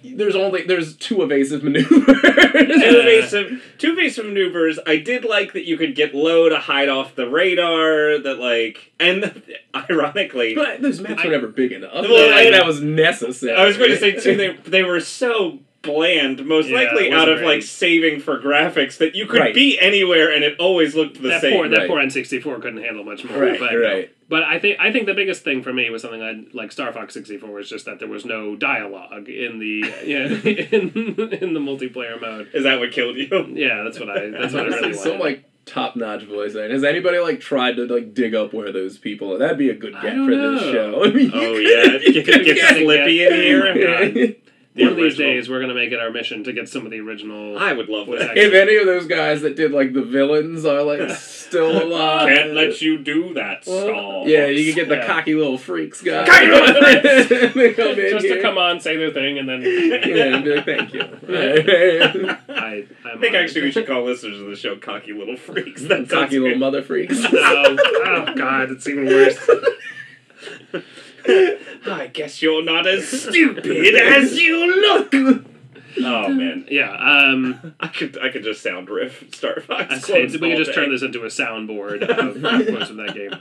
[0.04, 4.78] there's only there's two evasive maneuvers two evasive two evasive maneuvers.
[4.86, 8.18] I did like that you could get low to hide off the radar.
[8.18, 9.42] That like, and
[9.74, 13.56] ironically, but those maps I- were never big enough Well, like, and- that was necessary
[13.56, 14.36] I was going to say too.
[14.36, 17.46] They they were so bland, most Yeah, likely out of great.
[17.46, 19.54] like saving for graphics that you could Right.
[19.54, 21.54] be anywhere and it always looked the that same.
[21.54, 21.88] poor that right.
[21.88, 23.38] poor N64 couldn't handle much more.
[23.38, 26.22] right but, right But I think I think the biggest thing for me was something
[26.22, 30.26] I like Star Fox 64 was just that there was no dialogue in the yeah
[30.26, 30.90] in,
[31.32, 32.48] in the multiplayer mode.
[32.52, 33.28] Is that what killed you?
[33.54, 36.70] Yeah, that's what I that's what I really Honestly, some like top-notch voice acting.
[36.70, 39.38] Has anybody like tried to like dig up where those people are?
[39.38, 41.02] That'd be a good get don't for this show.
[41.04, 43.76] I mean, Oh you yeah, could- get, you get, could get Slippy in here.
[43.76, 44.32] Yeah.
[44.76, 46.90] The One of these days, we're gonna make it our mission to get some of
[46.92, 47.56] the original.
[47.58, 48.36] I would love voice that.
[48.36, 52.52] If any of those guys that did like the villains are like still alive, Can't
[52.52, 54.28] let you do that, Saul.
[54.28, 55.06] Yeah, you can get the Yeah.
[55.06, 56.26] cocky little freaks guy.
[56.26, 56.74] Cocky little
[57.62, 57.76] freaks!
[57.76, 58.36] Come in just here.
[58.36, 61.00] to come on, say their thing, and then Yeah, and be like, thank you.
[61.28, 62.32] I,
[63.04, 63.42] I'm I think on.
[63.42, 66.60] actually we should call listeners of the show "cocky little freaks." That cocky little good.
[66.60, 67.18] mother freaks.
[67.22, 67.30] No.
[67.34, 69.38] Oh God, it's even worse.
[71.86, 75.44] I guess you're not as stupid as you look.
[75.98, 76.90] Oh man, Yeah.
[76.92, 77.74] Um.
[77.80, 79.90] I could I could just sound riff Star Fox.
[79.90, 83.34] I say, we could just turn this into a soundboard of quotes from that game.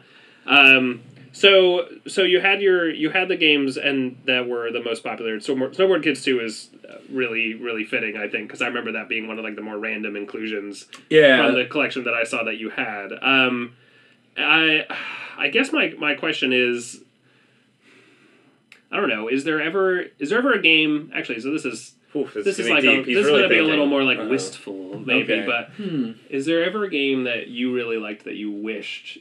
[0.45, 5.03] Um, so so you had your you had the games and that were the most
[5.03, 5.37] popular.
[5.39, 6.69] Snowboard, Snowboard Kids Two is
[7.11, 9.77] really really fitting, I think, because I remember that being one of like the more
[9.77, 11.45] random inclusions Yeah.
[11.45, 13.11] from the collection that I saw that you had.
[13.21, 13.75] Um,
[14.37, 14.85] I
[15.37, 17.01] I guess my my question is.
[18.95, 19.27] I don't know.
[19.27, 21.11] Is there ever is there ever a game?
[21.13, 23.49] Actually, so this is Oof, this, this is like a, He's this is going to
[23.49, 24.29] be a little more like Uh-huh.
[24.29, 25.33] wistful, maybe.
[25.33, 25.45] Okay.
[25.45, 26.11] But Hmm.
[26.29, 29.17] is there ever a game that you really liked that you wished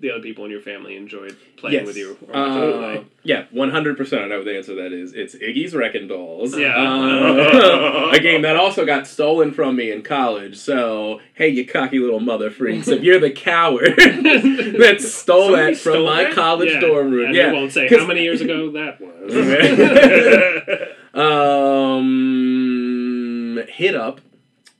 [0.00, 1.86] the other people in your family enjoyed playing Yes.
[1.86, 2.16] with you?
[2.28, 4.22] Or watching you Uh, yeah, one hundred percent.
[4.22, 5.12] I know what the answer to that is.
[5.12, 6.56] It's Iggy's Wrecking Balls.
[6.56, 6.74] Yeah.
[6.76, 10.56] Uh, a game that also got stolen from me in college.
[10.56, 12.86] So hey, you cocky little mother freaks!
[12.88, 16.32] If you're the coward that stole Somebody that from stole my that?
[16.34, 17.48] college Yeah, dorm room, and yeah.
[17.48, 19.34] you won't say how many years ago that was.
[22.38, 24.20] Um, hit up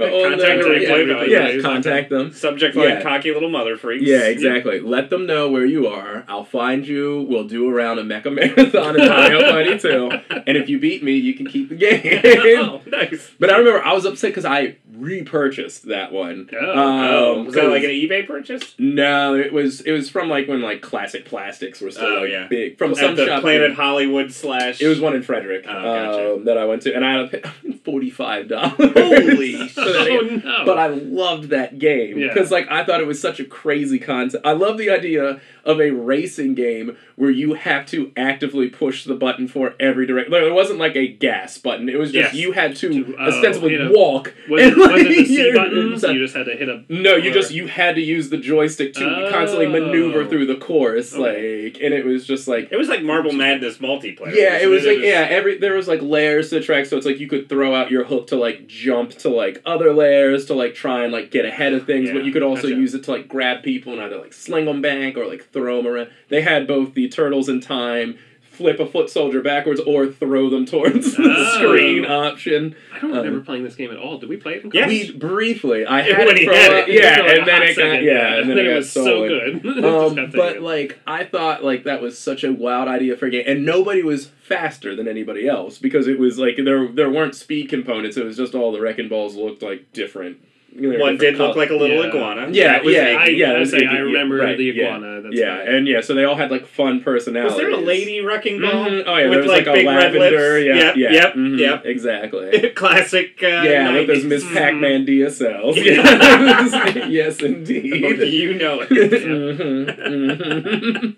[0.00, 1.54] on the- replay yeah, values.
[1.56, 2.32] yeah, contact them.
[2.32, 3.02] Subject line: Yeah.
[3.02, 4.04] cocky little mother freaks.
[4.04, 4.80] Yeah, exactly.
[4.80, 6.24] Let them know where you are.
[6.28, 7.26] I'll find you.
[7.28, 10.10] We'll do around a mecha marathon in Mario Party 2.
[10.46, 12.00] And if you beat me, you can keep the game.
[12.60, 13.30] oh, nice.
[13.38, 16.48] but I remember I was upset because I repurchased that one.
[16.52, 16.56] Oh.
[16.58, 18.74] Oh, Um, was that like an eBay purchase?
[18.78, 22.30] No, it was it was from like when like classic plastics were still Oh, like,
[22.30, 22.46] yeah.
[22.48, 23.42] big from some the shop.
[23.42, 24.80] Planet Hollywood slash.
[24.80, 26.34] It was one in Frederick Oh, gotcha.
[26.34, 27.52] um, that I went to, and I had a,
[27.84, 28.74] forty five dollars.
[28.78, 30.64] Holy Oh no!
[30.64, 32.28] But I loved that game Yeah.
[32.28, 34.46] because, like, I thought it was such a crazy concept.
[34.46, 39.14] I love the idea of a racing game where you have to actively push the
[39.14, 40.32] button for every direction.
[40.32, 42.34] There wasn't like a gas button; it was just Yes.
[42.34, 44.34] you had to To- oh, ostensibly hit a- walk.
[44.48, 45.98] was, it, and, was like, it the C you're- button?
[45.98, 46.84] So you just had to hit a.
[46.88, 49.30] no, you or- just you had to use the joystick to Oh.
[49.30, 51.64] constantly maneuver through the course, Okay.
[51.64, 54.34] like, and it was just like It was like Marble Madness multiplayer.
[54.34, 56.96] yeah, it wasn't was like yeah, every there was like layers to the track, so
[56.96, 60.46] it's like you could throw out your hook to like jump to like other layers
[60.46, 62.74] to like try and like get ahead of things, but you could also gotcha.
[62.74, 65.78] use it to like grab people and either like sling them back or like throw
[65.78, 66.10] them around.
[66.28, 68.18] They had both the turtles in time.
[68.58, 71.54] Flip a foot soldier backwards or throw them towards the Oh.
[71.56, 72.74] screen option.
[72.92, 74.18] I don't Um, remember playing this game at all.
[74.18, 74.64] Did we play it?
[74.64, 74.88] In college?
[74.88, 77.76] We briefly, I had it for had it, yeah, For, like, a and then it
[77.76, 79.64] got yeah, and then, it was so good.
[79.84, 83.44] Um, but like I thought like that was such a wild idea for a game,
[83.46, 87.68] and nobody was faster than anybody else because it was like there there weren't speed
[87.68, 88.16] components.
[88.16, 90.38] It was just all the wrecking balls looked like different.
[90.78, 92.08] You know, One did color- look like a little Yeah.
[92.10, 92.48] iguana.
[92.50, 93.18] Yeah, That was yeah, Iggy.
[93.18, 94.84] I, yeah, I, was say, Iggy, I remember right, the yeah.
[94.96, 95.22] iguana.
[95.22, 95.68] That's yeah, right.
[95.68, 97.56] and yeah, so they all had like fun personalities.
[97.56, 98.70] Was there a lady wrecking ball?
[98.86, 99.04] Mhm.
[99.06, 100.54] Oh yeah, with there was like, a big red lavender.
[100.54, 100.66] lips?
[100.66, 101.82] Yeah, Yep, yeah, yep, mhm, yep.
[101.84, 102.70] exactly.
[102.74, 103.38] Classic.
[103.42, 105.76] Uh, yeah, with those Miss Pac-Man DSLs.
[105.76, 108.04] Yes, yes, indeed.
[108.04, 108.88] Oh, you know it.
[108.90, 109.86] Mhm,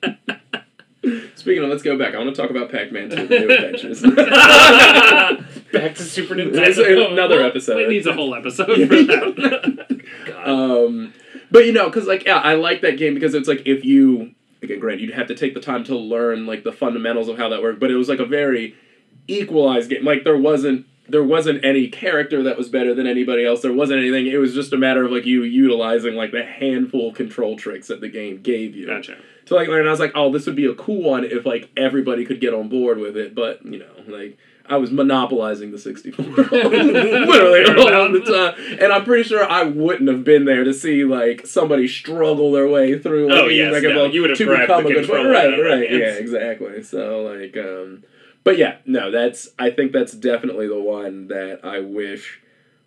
[0.00, 0.39] mhm.
[1.34, 2.14] Speaking of, let's go back.
[2.14, 4.03] I want to talk about Pac-Man 2: The New Adventures.
[5.72, 7.12] Back to Super That's Nintendo.
[7.12, 7.80] another episode.
[7.80, 10.03] It needs a whole episode for that.
[10.44, 11.14] um,
[11.51, 14.34] but you know, because like, yeah, I like that game because it's like if you
[14.62, 17.48] again, granted, you'd have to take the time to learn like the fundamentals of how
[17.48, 18.76] that worked, but it was like a very
[19.26, 20.05] equalized game.
[20.05, 23.62] Like there wasn't there wasn't any character that was better than anybody else.
[23.62, 24.26] There wasn't anything.
[24.26, 27.88] It was just a matter of like you utilizing like the handful of control tricks
[27.88, 28.86] that the game gave you.
[28.86, 29.16] Gotcha.
[29.46, 29.86] to like learn.
[29.86, 32.54] I was like, oh, this would be a cool one if like everybody could get
[32.54, 33.34] on board with it.
[33.34, 39.04] But you know, like I was monopolizing the 64 literally all the time, and I'm
[39.04, 43.28] pretty sure I wouldn't have been there to see like somebody struggle their way through.
[43.30, 45.56] Like, Oh, yes, Wrecking no, you would have to become a good right, out of
[45.58, 46.82] their right, yeah, exactly.
[46.84, 48.04] So like, um,
[48.45, 52.41] but yeah, no, that's I think that's definitely the one that I wish.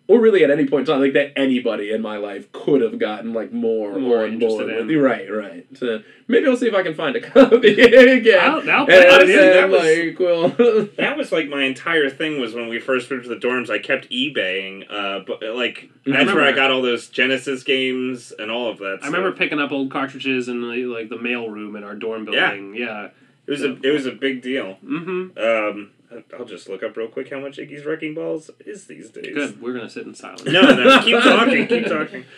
[0.06, 2.98] Or really, at any point in time, like that anybody in my life could have
[2.98, 4.90] gotten like more, More on board interested with.
[4.90, 5.00] in.
[5.00, 5.66] Right, right.
[5.78, 8.38] So maybe I'll see if I can find a copy again.
[8.38, 9.28] I'll, I'll and play it.
[9.30, 13.10] yeah, that was- like, well, That was like my entire thing was when we first
[13.10, 13.70] moved to the dorms.
[13.70, 18.30] I kept eBaying, uh, but like that's remember- where I got all those Genesis games
[18.38, 18.98] and all of that.
[19.00, 22.28] I remember picking up old cartridges in the, like the mail room in our dorm
[22.30, 22.50] Yeah.
[22.50, 22.74] building.
[22.74, 23.08] Yeah.
[23.46, 24.78] It was a it was a big deal.
[24.84, 25.38] Mm-hmm.
[25.38, 25.90] Um,
[26.38, 29.34] I'll just look up real quick how much Iggy's Wrecking Balls is these days.
[29.34, 29.60] Good.
[29.60, 30.44] We're gonna sit in silence.
[30.44, 32.24] No, no, keep talking, keep talking.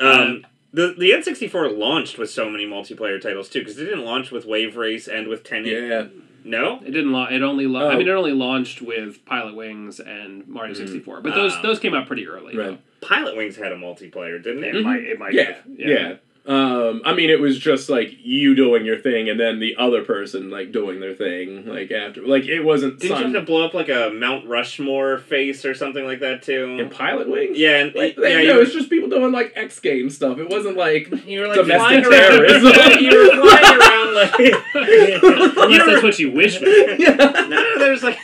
[0.00, 4.30] Um, the the N64 launched with so many multiplayer titles too, because it didn't launch
[4.30, 5.64] with Wave Race and with Ten.
[5.64, 6.06] yeah.
[6.44, 6.76] No.
[6.80, 7.10] It didn't.
[7.10, 7.66] La- it only.
[7.66, 7.98] La- I Oh.
[7.98, 10.76] mean, it only launched with Pilot Wings and Mario Mm.
[10.76, 11.20] sixty four.
[11.20, 11.62] But those Oh.
[11.62, 12.56] those came out pretty early.
[12.56, 12.78] Right.
[13.00, 14.76] Pilot Wings had a multiplayer, didn't it?
[14.76, 14.84] It Mhm.
[14.84, 15.02] might.
[15.02, 15.32] It might.
[15.34, 15.56] Yeah, have.
[15.76, 16.14] yeah.
[16.48, 20.02] Um, I mean, it was just like you doing your thing, and then the other
[20.02, 22.22] person like doing their thing, like after.
[22.26, 22.98] Like it wasn't.
[22.98, 26.42] Didn't you have to blow up like a Mount Rushmore face or something like that
[26.42, 26.78] too?
[26.80, 27.58] in Pilot Wings?
[27.58, 30.08] Yeah, and Like, yeah, they, you, no, were, it's just people doing like X Game
[30.08, 30.38] stuff.
[30.38, 32.30] It wasn't like you were like domestic flying around.
[32.30, 32.98] terrorism.
[33.02, 34.38] you were flying around like.
[35.58, 36.56] Unless that's what you wish.
[36.58, 36.64] For.
[36.66, 37.14] yeah.
[37.14, 38.18] no, there's like.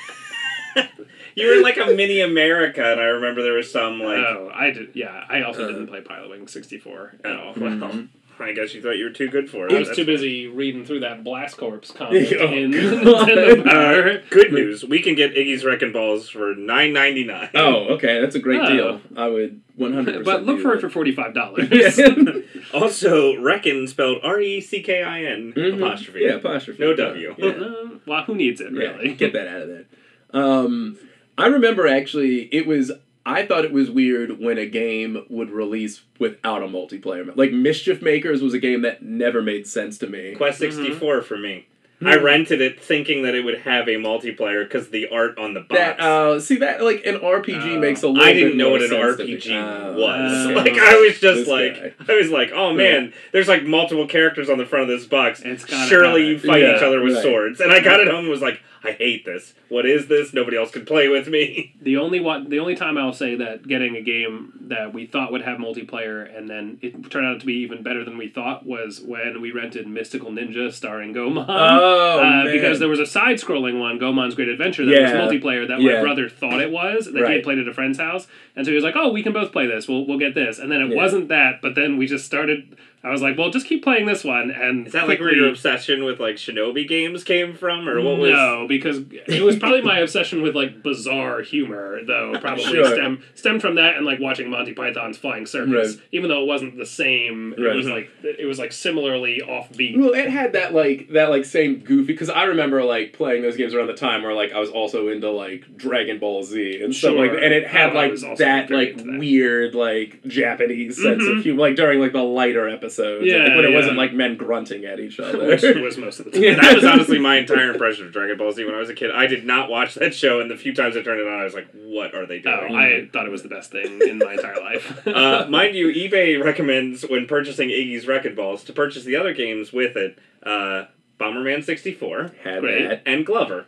[1.34, 4.18] You were in like a mini America, and I remember there was some like.
[4.18, 4.90] oh, I did.
[4.94, 5.68] Yeah, I also Uh.
[5.68, 7.54] didn't play Pilot Wing sixty four at Oh, all.
[7.56, 8.08] well, Mhm.
[8.40, 9.72] I guess you thought you were too good for it.
[9.72, 10.14] I was That's too fine.
[10.14, 12.80] busy reading through that Blast Corps comic Oh, in God.
[13.28, 14.84] Nintendo Uh, good news.
[14.84, 17.50] We can get Iggy's Wrecking Balls for nine ninety nine.
[17.54, 18.68] Oh, okay, that's a great Oh.
[18.72, 19.00] deal.
[19.16, 20.24] I would one hundred percent.
[20.24, 21.68] But look for it for forty five dollars.
[22.72, 26.20] Also, Reckon spelled R E C K I N apostrophe.
[26.20, 26.28] Mm-hmm.
[26.28, 26.80] Yeah, apostrophe.
[26.82, 27.34] No W.
[27.38, 27.84] Yeah.
[28.06, 29.14] well, who needs it Yeah, really?
[29.14, 29.84] get that out of there.
[30.32, 30.98] Um,
[31.36, 32.92] I remember actually, it was.
[33.26, 37.34] I thought it was weird when a game would release without a multiplayer.
[37.34, 40.34] Like Mischief Makers was a game that never made sense to me.
[40.34, 40.76] Quest mm-hmm.
[40.76, 41.66] 64 for me.
[42.06, 45.60] I rented it thinking that it would have a multiplayer because the art on the
[45.60, 45.74] box.
[45.78, 48.22] That uh, see that like an RPG Uh, makes a little.
[48.24, 49.36] Bit I didn't know more what an sense to me.
[49.36, 50.46] RPG Oh, was.
[50.46, 50.54] okay.
[50.54, 52.12] like I was just This like guy.
[52.12, 55.40] I was like, oh man, there's like multiple characters on the front of this box.
[55.44, 57.22] It's Surely have you fight Yeah, each other with right.
[57.22, 57.60] swords.
[57.60, 59.54] And I got it home and was like, I hate this.
[59.70, 60.34] What is this?
[60.34, 61.72] Nobody else can play with me.
[61.84, 65.30] The only one, the only time I'll say that getting a game that we thought
[65.32, 68.64] would have multiplayer and then it turned out to be even better than we thought
[68.64, 71.44] was when we rented Mystical Ninja starring Goemon.
[71.46, 72.46] Oh, uh, man.
[72.52, 75.02] because there was a side-scrolling one, Goemon's Great Adventure, that Yeah.
[75.02, 75.96] was multiplayer that Yeah.
[75.96, 77.10] my brother thought it was.
[77.12, 78.26] That he had played at a friend's house,
[78.56, 79.88] and so he was like, "Oh, we can both play this.
[79.88, 80.96] We'll we'll get this." And then it Yeah.
[80.96, 82.76] wasn't that, but then we just started.
[83.04, 84.50] I was like, well, just keep playing this one.
[84.50, 88.18] And Is that like where your obsession with like Shinobi games came from, or what
[88.18, 88.30] was?
[88.30, 92.32] No, because it was probably my obsession with like bizarre humor, though.
[92.40, 92.86] Probably Sure.
[92.86, 95.96] stem stemmed from that and like watching Monty Python's Flying Circus.
[95.96, 96.04] Right.
[96.12, 99.98] Even though it wasn't the same, it was like it was like similarly offbeat.
[99.98, 103.56] Well, it had that like that like same goofy because I remember like playing those
[103.56, 106.94] games around the time where like I was also into like Dragon Ball Z and
[106.94, 107.38] stuff like Sure.
[107.38, 109.18] and it had Oh, like that like that.
[109.18, 111.38] weird like Japanese sense Mhm.
[111.38, 112.68] of humor like during like the lighter
[112.98, 113.76] episodes Yeah, like, when it yeah.
[113.76, 115.46] wasn't like men grunting at each other.
[115.46, 116.42] Which was most of the time.
[116.42, 116.54] Yeah.
[116.60, 119.10] That was honestly my entire impression of Dragon Ball Z when I was a kid.
[119.12, 121.44] I did not watch that show, and the few times I turned it on, I
[121.44, 124.18] was like, "What are they Oh, doing?" I thought it was the best thing in
[124.18, 125.06] my entire life.
[125.06, 129.72] uh, mind you, eBay recommends when purchasing Iggy's Wrecking Balls to purchase the other games
[129.72, 130.18] with it.
[130.42, 130.86] Uh,
[131.20, 132.88] Bomberman 64 had Great.
[132.88, 133.02] that.
[133.06, 133.66] and Glover.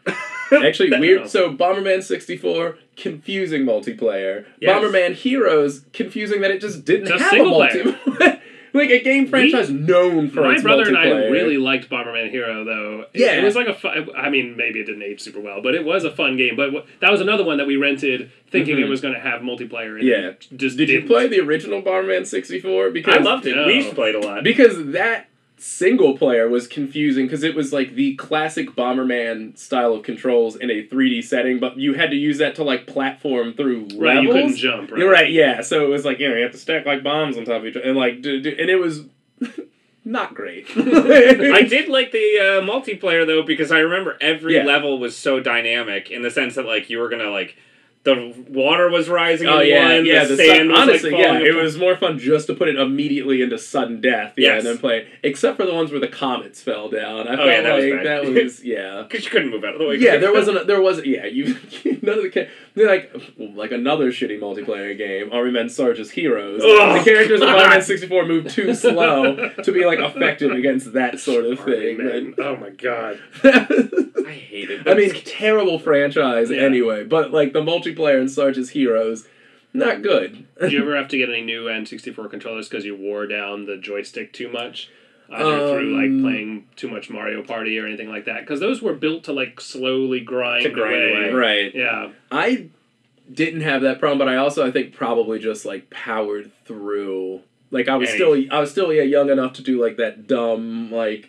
[0.53, 1.29] Actually, weird.
[1.29, 4.45] So, Bomberman 64, confusing multiplayer.
[4.61, 4.71] Yes.
[4.77, 8.36] Bomberman Heroes, confusing that it just didn't Just have single a multiplayer.
[8.77, 12.65] Like a game franchise known for My its brother and I really liked Bomberman Hero,
[12.65, 13.07] though.
[13.13, 13.39] It, Yeah.
[13.41, 14.09] it was like a fun.
[14.17, 16.57] I mean, maybe it didn't age super well, but it was a fun game.
[16.57, 18.83] But wh- that was another one that we rented, thinking Mhm.
[18.85, 19.99] it was going to have multiplayer.
[19.99, 20.29] And Yeah.
[20.29, 21.09] it just Did you didn't.
[21.09, 22.91] play the original Bomberman 64?
[22.91, 23.57] Because I loved it.
[23.57, 23.67] No.
[23.67, 24.45] We used to play it a lot.
[24.45, 25.29] because that
[25.59, 30.71] single player was confusing because it was like the classic Bomberman style of controls in
[30.71, 34.31] a 3D setting, but you had to use that to like platform through Right, you
[34.33, 34.91] couldn't jump.
[34.91, 35.01] Right.
[35.01, 35.63] You're right, yeah.
[35.63, 37.67] So it was like you know you have to stack like bombs on top of
[37.67, 39.05] each other, and like do, do, and it was
[40.05, 40.67] not great.
[40.77, 44.65] I did like the uh, multiplayer though because I remember every Yeah.
[44.65, 47.57] level was so dynamic in the sense that like you were gonna like
[48.07, 50.25] the water was rising Oh in yeah, one, yeah.
[50.25, 51.63] the, The sand sun, was honestly, like yeah, it apart.
[51.65, 54.59] was more fun just to put it immediately into sudden death, yeah, Yes.
[54.59, 54.99] and then play.
[55.01, 55.09] it.
[55.23, 57.29] Except for the ones where the comets fell down.
[57.29, 58.07] I Oh, felt yeah, that was like bad.
[58.07, 59.03] that was yeah.
[59.09, 59.97] because you couldn't move out of the way.
[59.97, 60.67] Yeah, there wasn't.
[60.67, 61.07] There wasn't.
[61.09, 61.55] Yeah, you.
[62.03, 65.33] None of the they're like like another shitty multiplayer game.
[65.33, 66.61] Army Men Sarge's Heroes.
[66.65, 70.53] Oh, the characters of Army Men sixty four move too slow to be like effective
[70.53, 72.35] against that sort of Army thing.
[72.39, 73.19] Oh my god.
[73.43, 74.87] I hated.
[74.89, 76.63] I mean, terrible franchise Yeah.
[76.63, 77.05] anyway.
[77.05, 79.27] But like the multiplayer in Sarge's Heroes,
[79.73, 80.47] not good.
[80.61, 83.77] Did you ever have to get any new N64 controllers because you wore down the
[83.77, 84.91] joystick too much?
[85.29, 88.41] Either through Um, like playing too much Mario Party or anything like that?
[88.41, 91.13] Because those were built to like slowly grind, To grind away.
[91.29, 91.33] away.
[91.33, 91.75] Right.
[91.75, 92.11] Yeah.
[92.31, 92.69] I
[93.33, 97.41] didn't have that problem, but I also I think probably just like powered through.
[97.73, 100.29] Like I was Any- still I was still yeah young enough to do like that
[100.29, 101.29] dumb like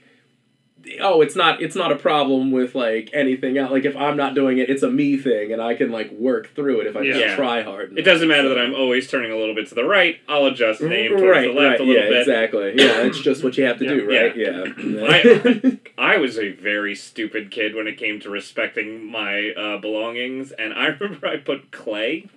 [1.02, 4.34] oh it's not it's not a problem with like anything else like if I'm not
[4.36, 7.02] doing it it's a me thing and I can like work through it if I
[7.02, 7.14] Yeah.
[7.20, 7.98] just try hard.
[7.98, 8.56] it doesn't matter enough.
[8.56, 10.20] that I'm always turning a little bit to the right.
[10.28, 12.04] I'll adjust the aim towards right, the left right, a little bit.
[12.04, 12.20] yeah, bit.
[12.22, 12.74] exactly.
[12.78, 13.94] Yeah, it's just what you have to Yeah.
[13.94, 14.36] do, right?
[14.36, 15.08] Yeah.
[15.10, 15.80] I-
[16.14, 20.74] I was a very stupid kid when it came to respecting my uh, belongings, and
[20.74, 22.30] I remember I put clay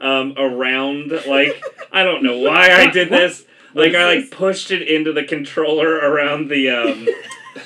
[0.00, 1.62] um, around, like,
[1.92, 3.44] I don't know why I did this.
[3.72, 7.06] Like, I like pushed it into the controller around the um,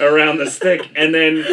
[0.01, 1.45] around the stick, and then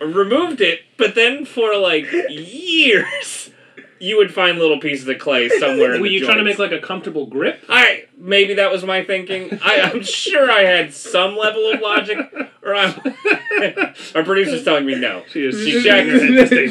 [0.00, 0.80] removed it.
[0.96, 3.50] But then for like years,
[3.98, 5.94] you would find little pieces of clay somewhere.
[5.94, 7.64] in Were the you trying to make like a comfortable grip?
[7.68, 9.58] I maybe that was my thinking.
[9.62, 12.18] I, I'm sure I had some level of logic.
[12.62, 12.94] Or I'm,
[14.14, 15.22] our producer's telling me no.
[15.30, 16.08] She is She checked.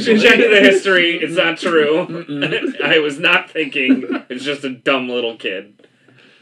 [0.04, 1.18] She checked the history.
[1.18, 2.26] It's not true.
[2.84, 4.04] I was not thinking.
[4.30, 5.85] It's just a dumb little kid.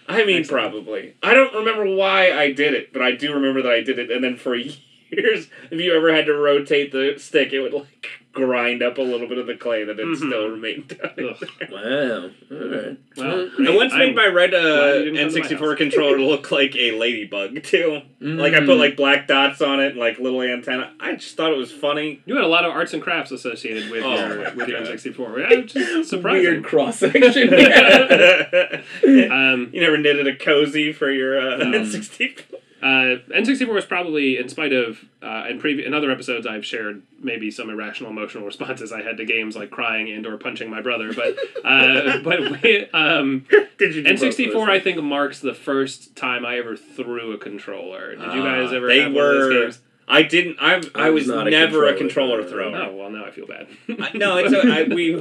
[0.08, 1.16] I mean, probably.
[1.24, 4.12] I don't remember why I did it, but I do remember that I did it.
[4.12, 4.56] And then for
[5.14, 9.01] years, if you ever had to rotate the stick, it would like grind up a
[9.01, 10.17] little bit of the clay that it Mhm.
[10.17, 11.11] still remained down.
[11.17, 11.25] in
[11.59, 11.69] there.
[11.71, 12.29] Wow.
[12.51, 12.97] Alright.
[13.15, 14.57] Well, I once made my red uh,
[14.97, 18.01] you didn't come to my N64 controller look like a ladybug too.
[18.19, 20.93] Like I put like black dots on it, and, like little antenna.
[20.99, 22.21] I just thought it was funny.
[22.25, 24.79] You had a lot of arts and crafts associated with Oh your my with your
[24.84, 24.88] God.
[24.93, 25.39] N64.
[25.51, 26.41] Yeah, which is surprising.
[26.41, 27.49] Weird cross section.
[27.51, 28.81] yeah.
[29.03, 32.41] you Um, never knitted a cozy for your uh, Um, N64.
[32.84, 37.01] Uh, N64 was probably, in spite of, uh, in, previ- in other episodes, I've shared
[37.21, 40.81] maybe some irrational emotional responses I had to games like crying and or punching my
[40.81, 41.13] brother.
[41.13, 43.45] But uh, but we, um,
[43.79, 44.03] Did you?
[44.03, 48.11] do both of N64, I think, marks the first time I ever threw a controller.
[48.15, 49.79] Did you Ah, guys ever they have one of those were- games?
[50.05, 50.57] I didn't.
[50.59, 52.71] I I, I was, was not a never a controller controller thrower.
[52.71, 52.89] thrower.
[52.91, 53.67] Oh well, now I feel bad.
[53.88, 55.15] I- no, it's a, I, we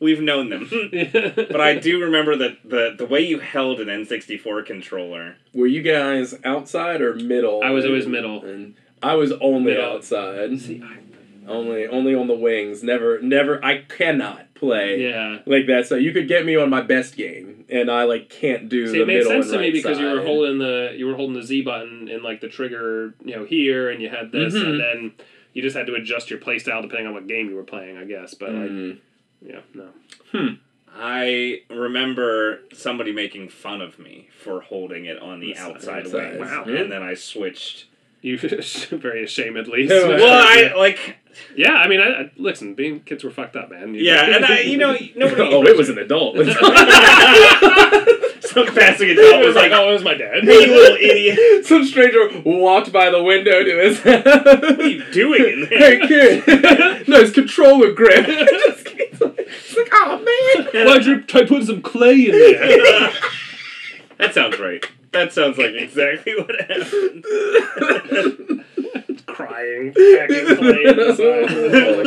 [0.00, 0.68] we've known them.
[1.50, 5.36] But I do remember that the the way you held an N64 controller.
[5.54, 7.62] Were you guys outside or middle?
[7.62, 8.44] I was always middle.
[8.44, 9.92] And I was only Middle.
[9.96, 10.58] outside.
[10.60, 10.98] See, I-
[11.50, 12.82] Only only on the wings.
[12.82, 15.38] Never never I cannot play yeah.
[15.46, 15.86] like that.
[15.86, 18.96] So you could get me on my best game and I like can't do See,
[18.98, 21.06] the it made middle sense and to me right because you were holding the you
[21.06, 24.30] were holding the Z button and like the trigger, you know, here, and you had
[24.30, 24.66] this, Mhm.
[24.68, 25.12] and then
[25.54, 28.04] you just had to adjust your playstyle depending on what game you were playing, I
[28.04, 28.34] guess.
[28.34, 28.98] But like, Mm.
[29.40, 29.88] Yeah, no.
[30.32, 30.54] Hmm.
[31.00, 36.32] I remember somebody making fun of me for holding it on the The outside outside.
[36.32, 36.40] wing.
[36.40, 36.64] Wow.
[36.66, 37.86] And then I switched.
[38.20, 39.88] You very ashamedly.
[39.88, 40.24] Yeah, Well.
[40.72, 41.18] I like
[41.56, 43.94] yeah, I mean, I, I, listen, being kids were fucked up, man.
[43.94, 45.42] You- yeah, and I you know nobody.
[45.42, 46.36] oh, it was an adult.
[48.54, 50.42] Some passing adult was like, oh, it was my dad.
[50.44, 53.98] "Hey, you little idiot, Some stranger walked by the window to his.
[54.00, 54.24] house.
[54.24, 58.24] what are you doing in there?" hey kid, nice controller grip.
[58.28, 60.24] it's like, oh
[60.72, 60.86] man.
[60.86, 63.10] Why'd you try putting some clay in there?
[64.18, 64.84] that sounds right.
[65.12, 67.24] That sounds like exactly what happened.
[69.28, 71.50] Crying, packing clay inside.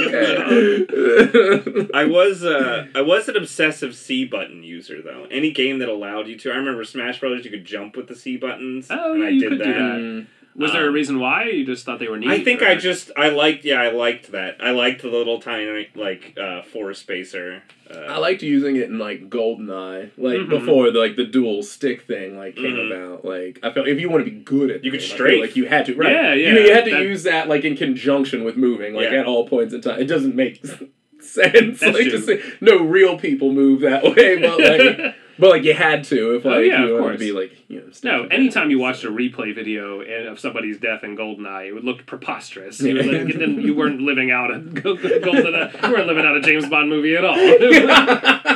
[0.01, 1.87] Okay.
[1.93, 5.27] I was uh, I was an obsessive C button user though.
[5.31, 6.51] Any game that allowed you to.
[6.51, 7.45] I remember Smash Brothers.
[7.45, 8.87] You could jump with the C buttons.
[8.89, 10.27] Oh, and yeah, I you did could do that.
[10.55, 11.45] Was there a Um, reason why?
[11.45, 12.29] You just thought they were neat?
[12.29, 15.39] I think or- I just I liked yeah I liked that I liked the little
[15.39, 17.63] tiny like uh, four spacer.
[17.89, 20.49] Uh, I liked using it in like Goldeneye, like Mhm.
[20.49, 22.87] before the, like the dual stick thing like came Mhm.
[22.91, 23.25] about.
[23.25, 25.17] Like I felt if you want to be good at, You the could game, I
[25.17, 25.41] feel strafe.
[25.41, 26.11] like you had to, right?
[26.11, 29.11] Yeah, You, yeah, you had to that- use that like in conjunction with moving, like
[29.11, 29.21] Yeah.
[29.21, 29.99] at all points in time.
[30.01, 30.61] It doesn't make
[31.19, 31.79] sense.
[31.79, 32.11] That's like true.
[32.11, 36.35] to say no real people move that way, but like but like you had to
[36.35, 37.87] if like Oh, yeah, you of wanted to be like you know.
[38.03, 41.83] No, anytime you watched a replay video and- of somebody's death in GoldenEye, it would
[41.83, 42.79] look preposterous.
[42.79, 43.23] You, were Yeah.
[43.23, 45.83] li- then you weren't living out a GoldenEye.
[45.83, 47.35] You weren't living out a James Bond movie at all.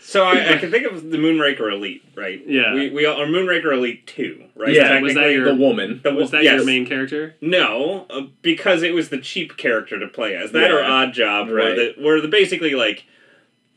[0.00, 2.42] so I, I can think of the Moonraker Elite right.
[2.46, 2.74] Yeah.
[2.74, 4.74] We we are Moonraker Elite two right.
[4.74, 6.00] yeah, was that your- the woman.
[6.02, 6.56] the, Was that yes.
[6.56, 7.36] your main character?
[7.40, 10.52] No, uh, because it was the cheap character to play as.
[10.52, 11.76] That or Odd Job, where Right.
[11.76, 13.04] the where the basically like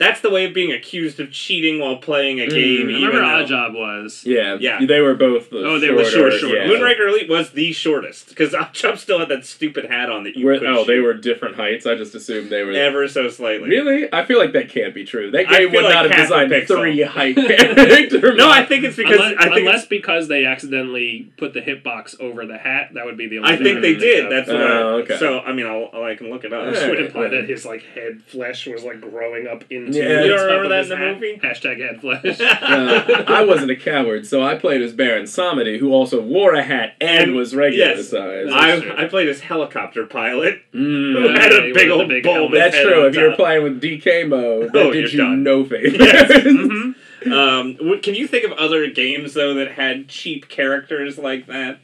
[0.03, 2.49] that's the way of being accused of cheating while playing a Mm.
[2.49, 2.87] game.
[2.87, 4.23] I even remember though- Odd was.
[4.25, 4.79] Yeah, Yeah.
[4.85, 6.53] They were both the Oh, they were shorter, short, short.
[6.57, 6.67] yeah.
[6.67, 10.35] Moonraker Elite was the shortest because Odd Job still had that stupid hat on that
[10.37, 11.85] you Were- could oh, they were different heights.
[11.85, 13.69] I just assumed they were ever so slightly.
[13.69, 14.07] Really?
[14.13, 15.31] I feel like that can't be true.
[15.31, 16.79] That I game feel would like not have designed pixel.
[16.81, 18.33] three height character.
[18.35, 21.61] No, I think it's because unless, I think unless it's- because they accidentally put the
[21.61, 23.59] hitbox over the hat, that would be the only thing.
[23.61, 24.03] I think they difference.
[24.03, 24.31] did.
[24.31, 24.57] That's what.
[24.61, 25.17] I, Oh, okay.
[25.17, 26.67] So I mean, I'll, I'll- can look it up.
[26.67, 26.89] Which Yeah.
[26.89, 29.63] would imply that his like head flesh was like growing up
[29.95, 30.07] into.
[30.07, 30.21] Yeah.
[30.23, 31.13] You don't remember that in the hat.
[31.15, 31.39] movie?
[31.43, 32.39] Hashtag head flesh.
[32.39, 36.63] Uh, I wasn't a coward, so I played as Baron Samedi, who also wore a
[36.63, 38.09] hat and, And- was regular yes.
[38.09, 38.47] size.
[38.49, 38.91] That's true.
[38.93, 40.61] I, I played as helicopter pilot.
[40.73, 41.13] Mm.
[41.21, 42.51] Who had a you big were old big bulb.
[42.51, 43.01] That's head true.
[43.03, 45.43] on If you're playing with DK mode, that Oh, did you're you done.
[45.43, 45.93] no favors.
[45.99, 46.31] Yes.
[46.31, 46.95] Mhm.
[47.31, 51.79] Um, w- can you think of other games though that had cheap characters like that,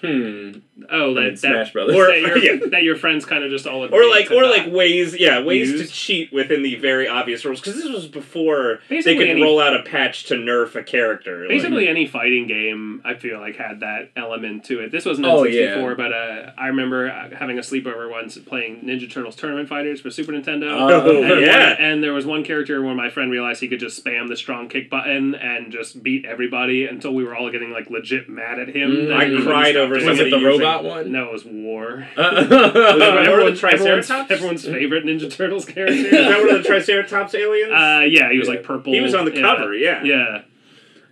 [0.00, 0.52] hmm.
[0.90, 1.96] Oh, I mean, that, Smash that, Brothers.
[1.96, 2.66] Or- that, your, yeah.
[2.70, 5.86] that your friends kind of just all or like, or like ways, yeah, ways to
[5.88, 7.60] cheat within the very obvious rules?
[7.60, 10.82] Because this was before Basically they could any- roll out a patch to nerf a
[10.82, 11.40] character.
[11.40, 14.92] like- Basically, any fighting game I feel like had that element to it.
[14.92, 15.94] This Oh, N64, yeah.
[15.94, 20.10] but uh, I remember uh, having a sleepover once playing Ninja Turtles Tournament Fighters for
[20.10, 20.70] Super Nintendo.
[20.70, 21.70] Oh, and, yeah.
[21.70, 24.36] one, and there was one character where my friend realized he could just spam the
[24.36, 28.58] strong kick button and just beat everybody until we were all getting like legit mad
[28.58, 28.90] at him.
[28.90, 29.14] Mm.
[29.14, 31.12] I cried over Was somebody the using- robot one?
[31.12, 32.06] No, it was War.
[32.16, 35.94] Was it War the everyone's, everyone's, everyone's favorite Ninja Turtles character.
[35.94, 37.72] Is that one of the Triceratops aliens?
[37.72, 38.92] Uh, yeah, he was like purple.
[38.92, 39.74] he was on the cover.
[39.74, 40.02] Yeah.
[40.04, 40.42] Yeah,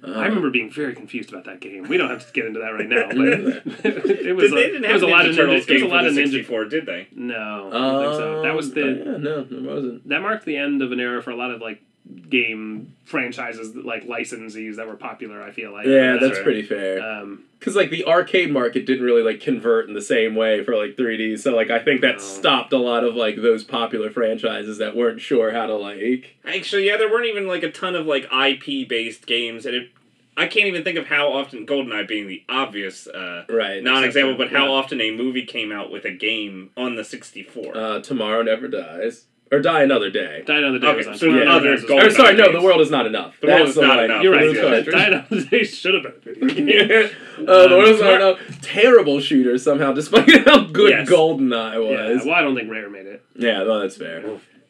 [0.07, 1.89] Uh, I remember being very confused about that game.
[1.89, 3.17] We don't have to get into that right now, but
[3.85, 5.71] it was a, didn't it have was a lot of Turtles ninja.
[5.71, 6.31] It was a lot of ninja.
[6.31, 7.09] 64, did they?
[7.15, 8.43] No, I don't think so.
[8.43, 10.09] That was Um, the yeah, no, it wasn't.
[10.09, 11.81] that marked the end of an era for a lot of like
[12.29, 15.43] game franchises, that, like licensees that were popular.
[15.43, 17.01] I feel like Yeah, that's pretty fair.
[17.03, 20.77] Um, Because like the arcade market didn't really like convert in the same way for
[20.77, 22.19] like 3D, so like I think that No.
[22.19, 26.37] stopped a lot of like those popular franchises that weren't sure how to like.
[26.45, 29.91] Actually, yeah, there weren't even like a ton of like IP based games, and it.
[30.39, 33.83] I can't even think of how often GoldenEye being the obvious uh, Right.
[33.83, 34.71] non-example, but how yeah.
[34.73, 37.75] often a movie came out with a game on the 64.
[37.75, 39.25] Uh, Tomorrow Never Dies.
[39.53, 40.43] Or Die Another Day.
[40.45, 43.07] Die Another Day Okay, so Tomorrow other Nights Or sorry, no, The World Is Not
[43.07, 43.41] Enough.
[43.41, 44.05] The World Is the Not one.
[44.07, 44.23] Enough.
[44.25, 44.41] You're right.
[44.41, 44.95] Blue Die cartridge.
[45.31, 46.33] Another Day should have been.
[46.43, 47.11] a video game.
[47.49, 48.61] Uh, the World Is Not Enough.
[48.63, 51.09] Terrible shooter somehow, despite how good Yes.
[51.09, 52.25] GoldenEye Yeah, was.
[52.27, 53.25] well, I don't think Rare made it.
[53.37, 54.25] Yeah, well, that's fair.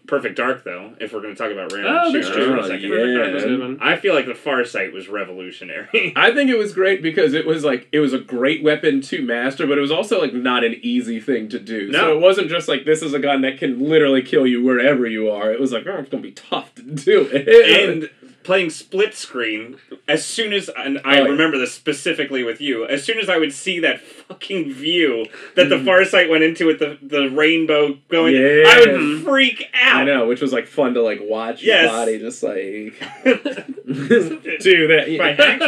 [0.06, 2.46] Perfect Dark, though, if we're going to talk about random Oh, that's true.
[2.46, 2.90] for a Oh, second.
[2.90, 2.96] yeah.
[3.16, 3.78] Dark was a good one.
[3.80, 6.12] I feel like the Far Sight was revolutionary.
[6.16, 9.22] I think it was great because it was like it was a great weapon to
[9.22, 11.90] master, but it was also like not an easy thing to do.
[11.90, 11.98] No.
[11.98, 15.06] So it wasn't just like this is a gun that can literally kill you wherever
[15.06, 15.52] you are.
[15.52, 17.48] It was like, oh, it's gonna be tough to do it.
[17.48, 18.10] and
[18.46, 19.76] playing split screen
[20.08, 21.30] as soon as and I Oh, yeah.
[21.30, 25.26] remember this specifically with you as soon as I would see that fucking view
[25.56, 25.84] that the mm.
[25.84, 30.28] far sight went into with the, the rainbow going I would freak out I know,
[30.28, 31.84] which was like fun to like watch Yes.
[31.84, 32.54] your body just like
[33.86, 35.06] do that.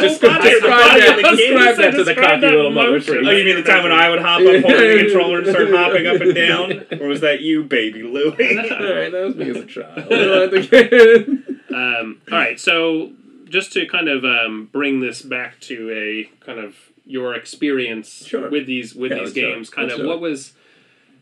[0.01, 3.25] Just describe body that, the describe that to the cocky little mother freak.
[3.27, 5.69] Oh, you mean the time when I would hop up holding the controller and start
[5.69, 6.85] hopping up and down?
[6.99, 8.71] Or was that you, baby Lewie?
[8.71, 11.45] Alright, that was me as a child.
[11.73, 13.11] Um, all right, so
[13.49, 18.49] just to kind of um, bring this back to a kind of your experience Sure.
[18.49, 20.53] with these with Yeah, these games, kind Let's of what was,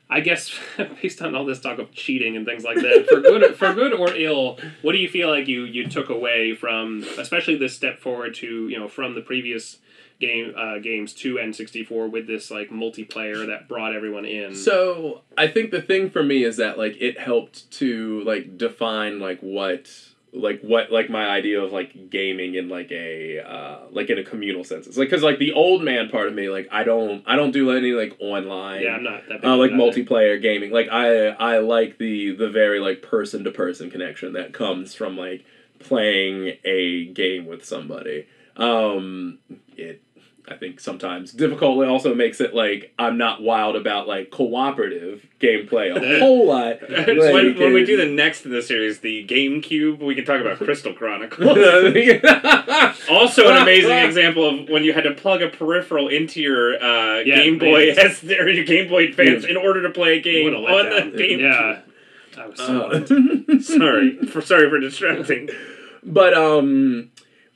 [0.10, 0.52] I guess,
[1.02, 3.94] based on all this talk of cheating and things like that, for good for good
[3.94, 8.00] or ill, what do you feel like you you took away from, especially this step
[8.00, 9.78] forward to you know from the previous
[10.20, 14.56] game uh, games to N sixty four with this like multiplayer that brought everyone in.
[14.56, 19.20] So I think the thing for me is that like it helped to like define
[19.20, 19.90] like what
[20.34, 24.24] like what like my idea of like gaming in like a uh like in a
[24.24, 24.88] communal sense.
[24.88, 27.52] It's like because like the old man part of me like I don't I don't
[27.52, 30.72] do any like online yeah, I'm not that uh, like multiplayer gaming.
[30.72, 35.18] Like I I like the the very like person to person connection that comes from
[35.18, 35.46] like
[35.80, 38.28] playing a game with somebody.
[38.58, 39.40] Um
[39.78, 40.02] it
[40.50, 45.26] I think sometimes difficult it also makes it like I'm not wild about like cooperative
[45.42, 46.82] gameplay a whole lot.
[46.90, 50.40] when, Like, when we do the next in the series, the GameCube, we can talk
[50.40, 51.58] about Crystal Chronicles.
[53.10, 57.20] also, an amazing example of when you had to plug a peripheral into your uh,
[57.20, 57.90] Yeah, Game Boy.
[57.90, 61.12] S or your Game Boy Advance in order to play a game a on letdown.
[61.12, 61.40] the GameCube.
[61.42, 61.80] Yeah,
[62.38, 62.82] that was so.
[62.92, 65.50] Uh, Sorry for sorry for distracting.
[66.04, 67.10] but um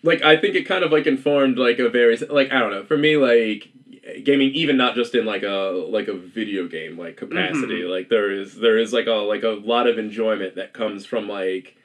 [0.04, 2.84] like i think it kind of like informed like a very like i don't know.
[2.84, 3.70] For me like
[4.24, 7.92] gaming even not just in like a like a video game like capacity mm-hmm.
[7.92, 11.28] like there is there is like a like a lot of enjoyment that comes from
[11.28, 11.76] like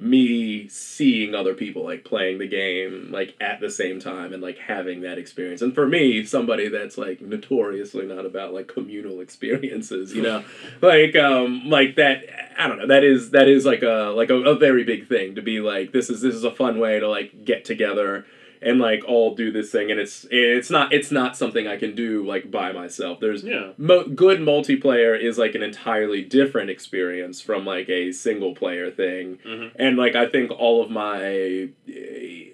[0.00, 4.58] me seeing other people like playing the game like at the same time and like
[4.58, 5.60] having that experience.
[5.60, 10.44] And for me somebody that's like notoriously not about like communal experiences you know?
[10.80, 12.24] Like um like that
[12.58, 15.34] i don't know that is that is like a like a, a very big thing
[15.34, 18.26] to be like this is this is a fun way to like get together
[18.62, 21.94] and like all do this thing and it's it's not it's not something i can
[21.94, 23.72] do like by myself there's Yeah.
[23.78, 29.38] mo- good multiplayer is like an entirely different experience from like a single player thing
[29.46, 29.70] Mhm.
[29.76, 31.68] and like i think all of my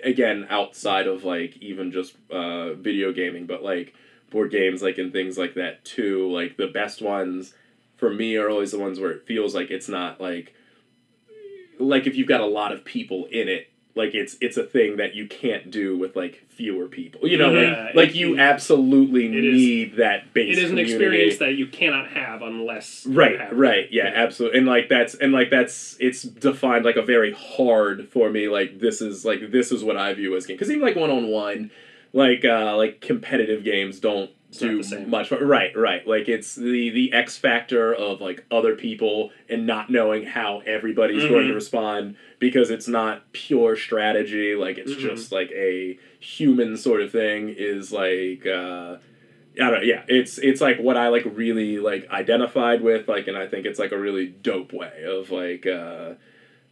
[0.05, 3.95] again outside of like even just uh video gaming but like
[4.31, 7.55] board games like and things like that too like the best ones
[7.97, 10.53] for me are always the ones where it feels like it's not like
[11.79, 14.99] like if you've got a lot of people in it like it's it's a thing
[14.99, 17.27] that you can't do with like fewer people.
[17.27, 20.77] You know Yeah, like, like you absolutely it is- need that base It is an
[20.77, 20.93] community.
[20.93, 23.89] experience that you cannot have unless right right.
[23.91, 24.23] Yeah, Yeah.
[24.23, 28.49] absolutely and like that's and like that's it's defined like a very hard for me
[28.49, 31.71] like this is like this is what i view as game because even like one-on-one
[32.13, 36.07] like uh like competitive games don't It's do much right right.
[36.07, 41.25] Like it's the the x factor of like other people and not knowing how everybody's
[41.25, 41.63] going to Mhm.
[41.63, 45.01] respond because it's not pure strategy like it's Mhm.
[45.01, 48.97] just like a human sort of thing is like uh
[49.59, 53.27] I don't know, yeah, it's it's like what I like really like identified with, like,
[53.27, 56.17] and I think it's like a really dope way of like uh,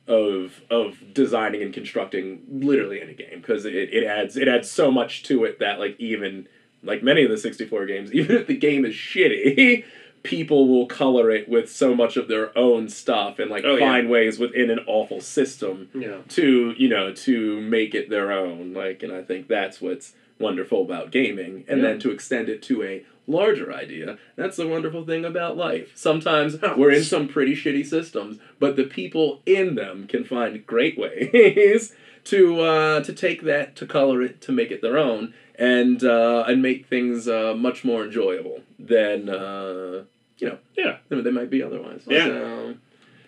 [0.06, 4.90] of of designing and constructing literally any game because it, it adds it adds so
[4.90, 6.46] much to it that like even
[6.82, 9.84] like many of the sixty four games, even if the game is shitty,
[10.24, 13.86] people will color it with so much of their own stuff and like Oh, yeah.
[13.86, 16.18] find ways within an awful system Yeah.
[16.30, 20.82] to you know to make it their own like and i think that's what's wonderful
[20.82, 21.88] about gaming and Yeah.
[21.88, 26.56] then to extend it to a larger idea that's the wonderful thing about life sometimes
[26.76, 31.94] we're in some pretty shitty systems but the people in them can find great ways
[32.24, 36.44] to uh, to take that to color it to make it their own and uh,
[36.48, 40.02] and make things uh, much more enjoyable than uh,
[40.38, 40.96] you know Yeah.
[41.08, 42.26] than they might be otherwise Yeah.
[42.26, 42.74] So,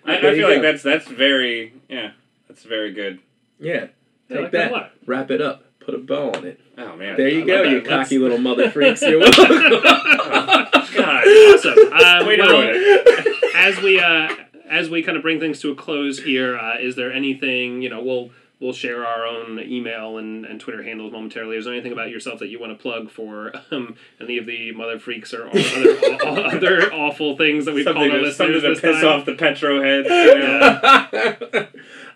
[0.04, 0.62] I, I feel like go.
[0.62, 2.12] that's that's very yeah,
[2.48, 3.18] that's very good.
[3.58, 3.86] yeah
[4.28, 4.90] take like that that a lot.
[5.06, 7.80] wrap it up put a bow on it Oh man, There you I go, you
[7.80, 7.88] that.
[7.88, 9.00] cocky Let's- little mother freaks.
[9.00, 9.48] You're welcome.
[9.48, 11.92] God, Awesome.
[11.92, 14.28] Um, Way to well, as we uh,
[14.68, 17.88] as we kind of bring things to a close here, uh, is there anything you
[17.88, 18.02] know?
[18.02, 18.30] We'll
[18.60, 21.56] we'll share our own email and, and Twitter handles momentarily.
[21.56, 24.72] Is there anything about yourself that you want to plug for um, any of the
[24.72, 26.26] mother freaks or, or other
[26.56, 29.20] other awful things that we've something, called our to, something to this piss time?
[29.20, 30.08] off the petro heads.
[30.16, 31.66] You know?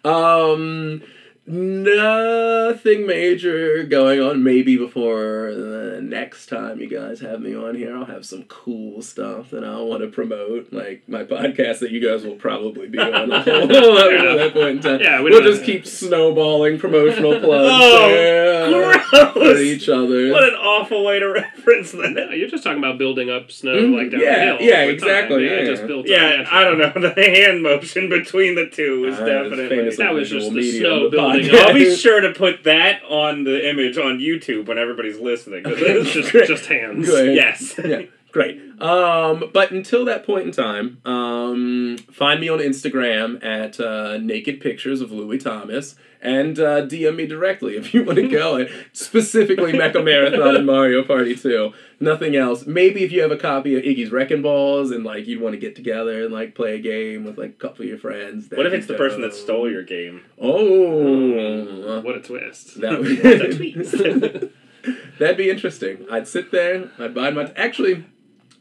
[0.53, 1.03] um,
[1.47, 4.43] nothing major going on.
[4.43, 9.03] Maybe before the next time you guys have me on here, I'll have some cool
[9.03, 12.99] stuff that I want to promote, like my podcast that you guys will probably be
[12.99, 15.01] on a whole lot at that point in time.
[15.01, 19.01] Yeah, we we'll don't- just keep snowballing promotional plugs Oh, there,
[19.33, 20.31] for each other.
[20.31, 22.11] What an awful way to reference that.
[22.13, 23.97] No, you're just talking about building up snow Mhm.
[23.97, 24.57] like down Yeah, hill.
[24.61, 24.91] yeah, over time.
[24.95, 25.65] exactly, Yeah, yeah.
[25.65, 26.47] just built Yeah, naturally.
[26.51, 26.91] I don't know.
[27.11, 29.69] The hand motion between the two is Uh, definitely.
[29.69, 31.55] famous That was just the medium, snow building podcast.
[31.61, 31.67] up.
[31.69, 35.65] I'll be sure to put that on the image on YouTube when everybody's listening.
[35.65, 36.49] 'cause it's just Great.
[36.49, 37.07] just hands.
[37.07, 37.35] Good.
[37.35, 37.79] yes.
[37.85, 38.03] yeah,
[38.33, 38.61] great.
[38.81, 44.61] Um, but until that point in time, um, find me on Instagram at uh, Naked
[44.61, 48.57] Pictures of Lewie Thomas and uh, DM me directly if you want to go.
[48.57, 51.73] And specifically Mecha Marathon and Mario Party 2.
[51.99, 52.67] Nothing else.
[52.67, 55.59] Maybe if you have a copy of Iggy's Wrecking Balls and like you'd want to
[55.59, 58.49] get together and like play a game with like a couple of your friends.
[58.51, 60.23] What if it's the person that stole your game?
[60.41, 62.01] Oh.
[62.01, 62.81] What a twist.
[62.81, 63.93] That What a twist.
[63.99, 64.53] would
[65.19, 66.07] That'd be interesting.
[66.11, 67.53] I'd sit there, I'd buy my.
[67.57, 68.07] Actually,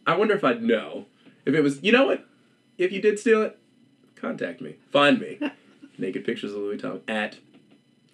[0.06, 1.06] I wonder if I'd know.
[1.46, 1.82] If it was.
[1.82, 2.26] You know what?
[2.78, 3.58] If you did steal it,
[4.16, 4.76] contact me.
[4.92, 5.40] Find me.
[5.98, 7.38] Naked pictures of Lewie Tom at.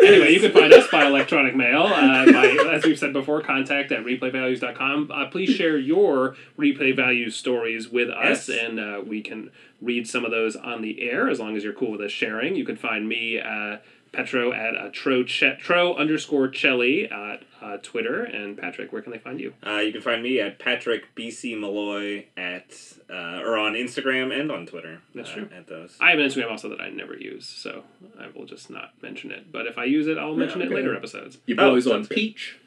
[0.02, 1.84] anyway, you can find us by electronic mail.
[1.84, 5.12] Uh, by, as we've said before, contact at replayvalues.com.
[5.14, 8.62] Uh, please share your replay value stories with us, Yes.
[8.64, 9.52] and uh, we can
[9.82, 12.56] read some of those on the air as long as you're cool with us sharing.
[12.56, 13.78] You can find me, uh,
[14.14, 18.24] Petro, at uh, tro, che- tro underscore Chelly at uh, Twitter.
[18.24, 19.54] And Patrick, where can they find you?
[19.66, 22.76] Uh, you can find me at Patrick BC Malloy at
[23.10, 25.02] uh, or on Instagram and on Twitter.
[25.16, 25.50] That's uh, true.
[25.56, 25.98] At those.
[26.00, 27.84] I have an Instagram also that I never use, so
[28.20, 29.52] I will just not mention it.
[29.52, 30.76] But if I use it, I'll mention it okay.
[30.76, 31.40] later episodes.
[31.48, 32.16] Your Oh, boys on sounds good.
[32.16, 32.58] Peach.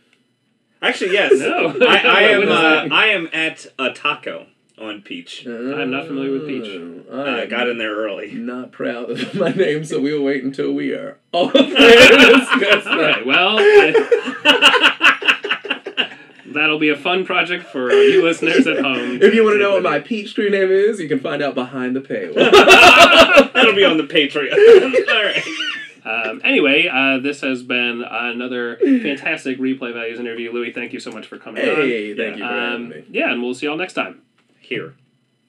[0.88, 1.32] Actually, yes.
[1.38, 1.74] No.
[1.86, 2.48] I, I am.
[2.48, 2.88] Uh.
[2.94, 4.46] I am at a taco
[4.78, 5.44] on Peach.
[5.46, 6.80] I'm not familiar with Peach.
[7.10, 8.32] Uh, I got in there early.
[8.32, 12.86] Not proud of my name, so we'll wait until we are off air to discuss
[12.86, 13.16] All that.
[13.16, 15.02] right, well, I-
[16.46, 19.18] that'll be a fun project for you listeners at home.
[19.22, 21.54] If you want to know what my Peach screen name is, you can find out
[21.54, 22.34] behind the paywall.
[23.54, 24.52] That'll be on the Patreon.
[25.08, 25.42] All right.
[26.06, 30.52] Um, anyway, uh, this has been another fantastic replay values interview.
[30.52, 32.54] Lewie, thank you so much for coming hey, thank you for on.
[32.70, 33.04] having Um, me.
[33.10, 34.22] yeah, and we'll see y'all next time.
[34.60, 34.94] Here.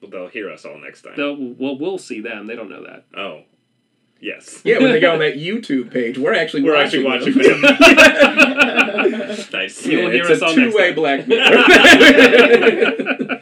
[0.06, 1.14] They'll hear us all next time.
[1.16, 2.46] They'll, well, we'll see them.
[2.46, 3.04] They don't know that.
[3.16, 3.42] Oh.
[4.20, 4.62] Yes.
[4.64, 7.60] Yeah, when they go on that YouTube page, we're actually We're watching actually watching them.
[9.52, 9.86] nice.
[9.86, 10.94] You will Yeah, hear it's us a all two-way time.
[10.96, 11.56] black mirror.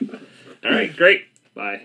[0.64, 1.24] All right, great.
[1.54, 1.80] Bye.